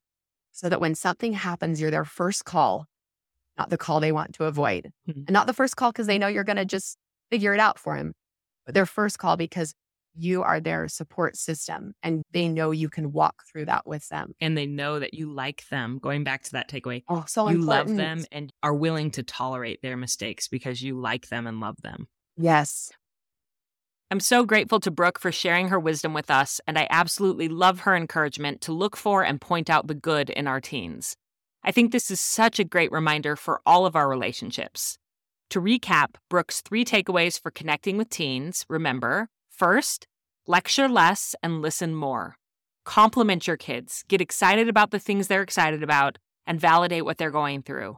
so 0.51 0.69
that 0.69 0.81
when 0.81 0.95
something 0.95 1.33
happens, 1.33 1.81
you're 1.81 1.91
their 1.91 2.05
first 2.05 2.45
call, 2.45 2.85
not 3.57 3.69
the 3.69 3.77
call 3.77 3.99
they 3.99 4.11
want 4.11 4.33
to 4.35 4.45
avoid. 4.45 4.91
Mhm. 5.07 5.25
And 5.27 5.31
not 5.31 5.47
the 5.47 5.53
first 5.53 5.75
call 5.75 5.91
because 5.91 6.07
they 6.07 6.17
know 6.17 6.27
you're 6.27 6.43
going 6.43 6.57
to 6.57 6.65
just 6.65 6.97
figure 7.31 7.53
it 7.53 7.59
out 7.59 7.79
for 7.79 7.97
them, 7.97 8.13
but 8.65 8.75
their 8.75 8.85
first 8.85 9.17
call 9.19 9.37
because 9.37 9.73
you 10.15 10.43
are 10.43 10.59
their 10.59 10.87
support 10.87 11.35
system 11.35 11.93
and 12.03 12.21
they 12.31 12.47
know 12.47 12.69
you 12.69 12.87
can 12.87 13.11
walk 13.11 13.43
through 13.51 13.65
that 13.65 13.87
with 13.87 14.07
them. 14.09 14.33
And 14.39 14.55
they 14.55 14.67
know 14.67 14.99
that 14.99 15.15
you 15.15 15.33
like 15.33 15.67
them. 15.69 15.97
Going 15.97 16.23
back 16.23 16.43
to 16.43 16.51
that 16.51 16.69
takeaway. 16.69 17.03
Oh, 17.09 17.25
so 17.27 17.49
you 17.49 17.55
important. 17.55 17.89
love 17.89 17.97
them 17.97 18.25
and 18.31 18.51
are 18.61 18.75
willing 18.75 19.09
to 19.11 19.23
tolerate 19.23 19.81
their 19.81 19.97
mistakes 19.97 20.47
because 20.47 20.83
you 20.83 20.99
like 20.99 21.29
them 21.29 21.47
and 21.47 21.59
love 21.59 21.77
them. 21.81 22.07
Yes. 22.37 22.91
I'm 24.11 24.19
so 24.19 24.45
grateful 24.45 24.79
to 24.81 24.91
Brooke 24.91 25.19
for 25.19 25.31
sharing 25.31 25.69
her 25.69 25.79
wisdom 25.79 26.13
with 26.13 26.29
us, 26.29 26.61
and 26.67 26.77
I 26.77 26.87
absolutely 26.89 27.47
love 27.47 27.81
her 27.81 27.95
encouragement 27.95 28.61
to 28.61 28.71
look 28.71 28.95
for 28.95 29.23
and 29.23 29.41
point 29.41 29.69
out 29.69 29.87
the 29.87 29.95
good 29.95 30.29
in 30.29 30.47
our 30.47 30.61
teens. 30.61 31.15
I 31.63 31.71
think 31.71 31.91
this 31.91 32.11
is 32.11 32.19
such 32.19 32.59
a 32.59 32.65
great 32.65 32.91
reminder 32.91 33.35
for 33.35 33.61
all 33.65 33.85
of 33.85 33.95
our 33.95 34.07
relationships. 34.07 34.97
To 35.49 35.61
recap, 35.61 36.15
Brooke's 36.29 36.61
three 36.61 36.83
takeaways 36.83 37.39
for 37.39 37.51
connecting 37.51 37.97
with 37.97 38.09
teens 38.09 38.65
remember, 38.69 39.29
first, 39.49 40.07
lecture 40.45 40.89
less 40.89 41.35
and 41.41 41.61
listen 41.61 41.95
more. 41.95 42.37
Compliment 42.85 43.47
your 43.47 43.57
kids, 43.57 44.03
get 44.07 44.19
excited 44.19 44.67
about 44.67 44.91
the 44.91 44.99
things 44.99 45.27
they're 45.27 45.41
excited 45.41 45.83
about, 45.83 46.17
and 46.45 46.59
validate 46.59 47.05
what 47.05 47.17
they're 47.17 47.31
going 47.31 47.61
through. 47.61 47.97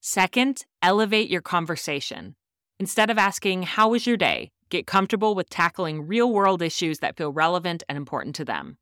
Second, 0.00 0.64
elevate 0.82 1.30
your 1.30 1.42
conversation. 1.42 2.34
Instead 2.80 3.10
of 3.10 3.18
asking, 3.18 3.62
How 3.62 3.88
was 3.88 4.06
your 4.06 4.16
day? 4.16 4.50
Get 4.68 4.86
comfortable 4.86 5.34
with 5.34 5.50
tackling 5.50 6.06
real 6.06 6.32
world 6.32 6.62
issues 6.62 6.98
that 6.98 7.16
feel 7.16 7.32
relevant 7.32 7.82
and 7.88 7.96
important 7.96 8.34
to 8.36 8.44
them. 8.44 8.78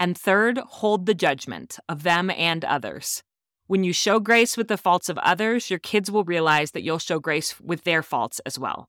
And 0.00 0.16
third, 0.16 0.58
hold 0.58 1.06
the 1.06 1.14
judgment 1.14 1.78
of 1.88 2.02
them 2.02 2.30
and 2.30 2.64
others. 2.64 3.22
When 3.66 3.84
you 3.84 3.92
show 3.92 4.20
grace 4.20 4.56
with 4.56 4.68
the 4.68 4.78
faults 4.78 5.08
of 5.08 5.18
others, 5.18 5.70
your 5.70 5.78
kids 5.78 6.10
will 6.10 6.24
realize 6.24 6.70
that 6.70 6.82
you'll 6.82 6.98
show 6.98 7.18
grace 7.18 7.60
with 7.60 7.84
their 7.84 8.02
faults 8.02 8.40
as 8.46 8.58
well. 8.58 8.88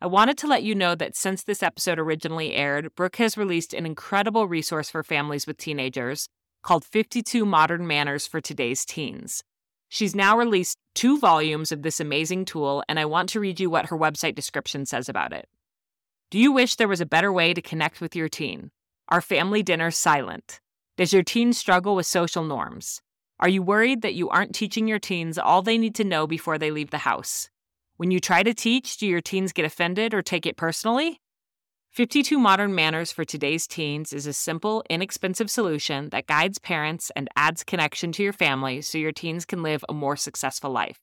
I 0.00 0.06
wanted 0.06 0.36
to 0.38 0.46
let 0.46 0.62
you 0.62 0.74
know 0.74 0.94
that 0.94 1.16
since 1.16 1.42
this 1.42 1.62
episode 1.62 1.98
originally 1.98 2.54
aired, 2.54 2.94
Brooke 2.94 3.16
has 3.16 3.38
released 3.38 3.72
an 3.72 3.86
incredible 3.86 4.48
resource 4.48 4.90
for 4.90 5.02
families 5.02 5.46
with 5.46 5.56
teenagers 5.56 6.28
called 6.62 6.84
52 6.84 7.46
Modern 7.46 7.86
Manners 7.86 8.26
for 8.26 8.40
Today's 8.40 8.84
Teens. 8.84 9.42
She's 9.88 10.14
now 10.14 10.36
released 10.36 10.78
two 10.94 11.18
volumes 11.18 11.70
of 11.72 11.82
this 11.82 12.00
amazing 12.00 12.44
tool, 12.44 12.82
and 12.88 12.98
I 12.98 13.04
want 13.04 13.28
to 13.30 13.40
read 13.40 13.60
you 13.60 13.70
what 13.70 13.86
her 13.86 13.98
website 13.98 14.34
description 14.34 14.86
says 14.86 15.08
about 15.08 15.32
it. 15.32 15.48
Do 16.30 16.38
you 16.38 16.50
wish 16.50 16.74
there 16.74 16.88
was 16.88 17.00
a 17.00 17.06
better 17.06 17.32
way 17.32 17.54
to 17.54 17.62
connect 17.62 18.00
with 18.00 18.16
your 18.16 18.28
teen? 18.28 18.70
Are 19.08 19.20
family 19.20 19.62
dinners 19.62 19.96
silent? 19.96 20.60
Does 20.96 21.12
your 21.12 21.22
teen 21.22 21.52
struggle 21.52 21.94
with 21.94 22.06
social 22.06 22.42
norms? 22.42 23.00
Are 23.38 23.48
you 23.48 23.62
worried 23.62 24.02
that 24.02 24.14
you 24.14 24.28
aren't 24.30 24.54
teaching 24.54 24.88
your 24.88 24.98
teens 24.98 25.38
all 25.38 25.62
they 25.62 25.78
need 25.78 25.94
to 25.96 26.04
know 26.04 26.26
before 26.26 26.58
they 26.58 26.70
leave 26.70 26.90
the 26.90 26.98
house? 26.98 27.48
When 27.96 28.10
you 28.10 28.18
try 28.18 28.42
to 28.42 28.54
teach, 28.54 28.96
do 28.96 29.06
your 29.06 29.20
teens 29.20 29.52
get 29.52 29.64
offended 29.64 30.14
or 30.14 30.22
take 30.22 30.46
it 30.46 30.56
personally? 30.56 31.20
52 31.96 32.38
Modern 32.38 32.74
Manners 32.74 33.10
for 33.10 33.24
Today's 33.24 33.66
Teens 33.66 34.12
is 34.12 34.26
a 34.26 34.34
simple, 34.34 34.84
inexpensive 34.90 35.50
solution 35.50 36.10
that 36.10 36.26
guides 36.26 36.58
parents 36.58 37.10
and 37.16 37.26
adds 37.36 37.64
connection 37.64 38.12
to 38.12 38.22
your 38.22 38.34
family 38.34 38.82
so 38.82 38.98
your 38.98 39.12
teens 39.12 39.46
can 39.46 39.62
live 39.62 39.82
a 39.88 39.94
more 39.94 40.14
successful 40.14 40.70
life. 40.70 40.98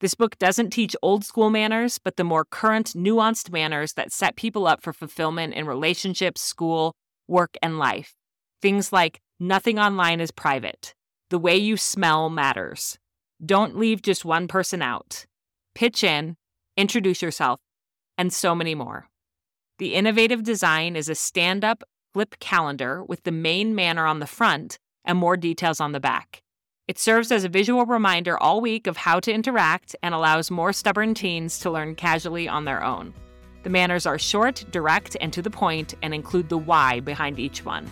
This 0.00 0.14
book 0.14 0.38
doesn't 0.38 0.70
teach 0.70 0.96
old 1.02 1.26
school 1.26 1.50
manners, 1.50 1.98
but 2.02 2.16
the 2.16 2.24
more 2.24 2.46
current, 2.46 2.94
nuanced 2.96 3.52
manners 3.52 3.92
that 3.92 4.12
set 4.12 4.34
people 4.34 4.66
up 4.66 4.82
for 4.82 4.94
fulfillment 4.94 5.52
in 5.52 5.66
relationships, 5.66 6.40
school, 6.40 6.94
work, 7.28 7.58
and 7.62 7.78
life. 7.78 8.14
Things 8.62 8.94
like 8.94 9.20
nothing 9.38 9.78
online 9.78 10.22
is 10.22 10.30
private, 10.30 10.94
the 11.28 11.38
way 11.38 11.58
you 11.58 11.76
smell 11.76 12.30
matters, 12.30 12.96
don't 13.44 13.76
leave 13.76 14.00
just 14.00 14.24
one 14.24 14.48
person 14.48 14.80
out, 14.80 15.26
pitch 15.74 16.02
in, 16.02 16.36
introduce 16.78 17.20
yourself, 17.20 17.60
and 18.16 18.32
so 18.32 18.54
many 18.54 18.74
more. 18.74 19.10
The 19.78 19.94
innovative 19.94 20.44
design 20.44 20.94
is 20.94 21.08
a 21.08 21.16
stand 21.16 21.64
up 21.64 21.82
flip 22.12 22.36
calendar 22.38 23.02
with 23.02 23.24
the 23.24 23.32
main 23.32 23.74
manner 23.74 24.06
on 24.06 24.20
the 24.20 24.26
front 24.26 24.78
and 25.04 25.18
more 25.18 25.36
details 25.36 25.80
on 25.80 25.90
the 25.90 25.98
back. 25.98 26.42
It 26.86 26.96
serves 26.96 27.32
as 27.32 27.42
a 27.42 27.48
visual 27.48 27.84
reminder 27.84 28.38
all 28.38 28.60
week 28.60 28.86
of 28.86 28.98
how 28.98 29.18
to 29.18 29.32
interact 29.32 29.96
and 30.00 30.14
allows 30.14 30.48
more 30.48 30.72
stubborn 30.72 31.12
teens 31.12 31.58
to 31.58 31.72
learn 31.72 31.96
casually 31.96 32.46
on 32.46 32.64
their 32.64 32.84
own. 32.84 33.14
The 33.64 33.70
manners 33.70 34.06
are 34.06 34.16
short, 34.16 34.64
direct, 34.70 35.16
and 35.20 35.32
to 35.32 35.42
the 35.42 35.50
point 35.50 35.94
and 36.02 36.14
include 36.14 36.50
the 36.50 36.58
why 36.58 37.00
behind 37.00 37.40
each 37.40 37.64
one. 37.64 37.90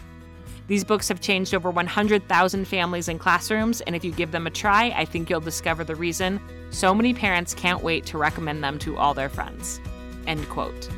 These 0.68 0.84
books 0.84 1.08
have 1.08 1.20
changed 1.20 1.52
over 1.52 1.68
100,000 1.68 2.64
families 2.68 3.08
and 3.08 3.18
classrooms, 3.18 3.80
and 3.80 3.96
if 3.96 4.04
you 4.04 4.12
give 4.12 4.30
them 4.30 4.46
a 4.46 4.50
try, 4.50 4.94
I 4.96 5.04
think 5.04 5.28
you'll 5.28 5.40
discover 5.40 5.82
the 5.82 5.96
reason 5.96 6.40
so 6.70 6.94
many 6.94 7.12
parents 7.12 7.54
can't 7.54 7.82
wait 7.82 8.06
to 8.06 8.18
recommend 8.18 8.62
them 8.62 8.78
to 8.80 8.96
all 8.96 9.14
their 9.14 9.28
friends. 9.28 9.80
End 10.28 10.48
quote. 10.48 10.88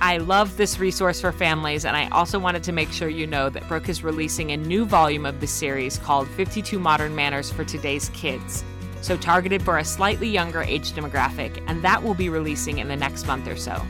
I 0.00 0.18
love 0.18 0.56
this 0.56 0.78
resource 0.78 1.20
for 1.20 1.32
families, 1.32 1.84
and 1.84 1.96
I 1.96 2.08
also 2.10 2.38
wanted 2.38 2.62
to 2.64 2.72
make 2.72 2.92
sure 2.92 3.08
you 3.08 3.26
know 3.26 3.48
that 3.48 3.66
Brooke 3.66 3.88
is 3.88 4.04
releasing 4.04 4.52
a 4.52 4.56
new 4.56 4.84
volume 4.84 5.26
of 5.26 5.40
the 5.40 5.46
series 5.48 5.98
called 5.98 6.28
52 6.28 6.78
Modern 6.78 7.16
Manners 7.16 7.50
for 7.50 7.64
Today's 7.64 8.08
Kids, 8.10 8.62
so 9.00 9.16
targeted 9.16 9.60
for 9.60 9.78
a 9.78 9.84
slightly 9.84 10.28
younger 10.28 10.62
age 10.62 10.92
demographic, 10.92 11.60
and 11.66 11.82
that 11.82 12.00
will 12.00 12.14
be 12.14 12.28
releasing 12.28 12.78
in 12.78 12.86
the 12.86 12.94
next 12.94 13.26
month 13.26 13.48
or 13.48 13.56
so. 13.56 13.82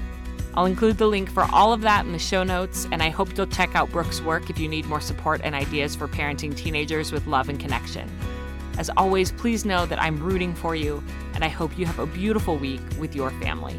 I'll 0.54 0.64
include 0.64 0.96
the 0.96 1.06
link 1.06 1.30
for 1.30 1.46
all 1.52 1.74
of 1.74 1.82
that 1.82 2.06
in 2.06 2.12
the 2.12 2.18
show 2.18 2.42
notes, 2.42 2.88
and 2.90 3.02
I 3.02 3.10
hope 3.10 3.36
you'll 3.36 3.46
check 3.46 3.74
out 3.74 3.92
Brooke's 3.92 4.22
work 4.22 4.48
if 4.48 4.58
you 4.58 4.66
need 4.66 4.86
more 4.86 5.02
support 5.02 5.42
and 5.44 5.54
ideas 5.54 5.94
for 5.94 6.08
parenting 6.08 6.56
teenagers 6.56 7.12
with 7.12 7.26
love 7.26 7.50
and 7.50 7.60
connection. 7.60 8.10
As 8.78 8.90
always, 8.96 9.30
please 9.30 9.66
know 9.66 9.84
that 9.84 10.00
I'm 10.00 10.18
rooting 10.18 10.54
for 10.54 10.74
you, 10.74 11.04
and 11.34 11.44
I 11.44 11.48
hope 11.48 11.78
you 11.78 11.84
have 11.84 11.98
a 11.98 12.06
beautiful 12.06 12.56
week 12.56 12.80
with 12.98 13.14
your 13.14 13.30
family. 13.42 13.78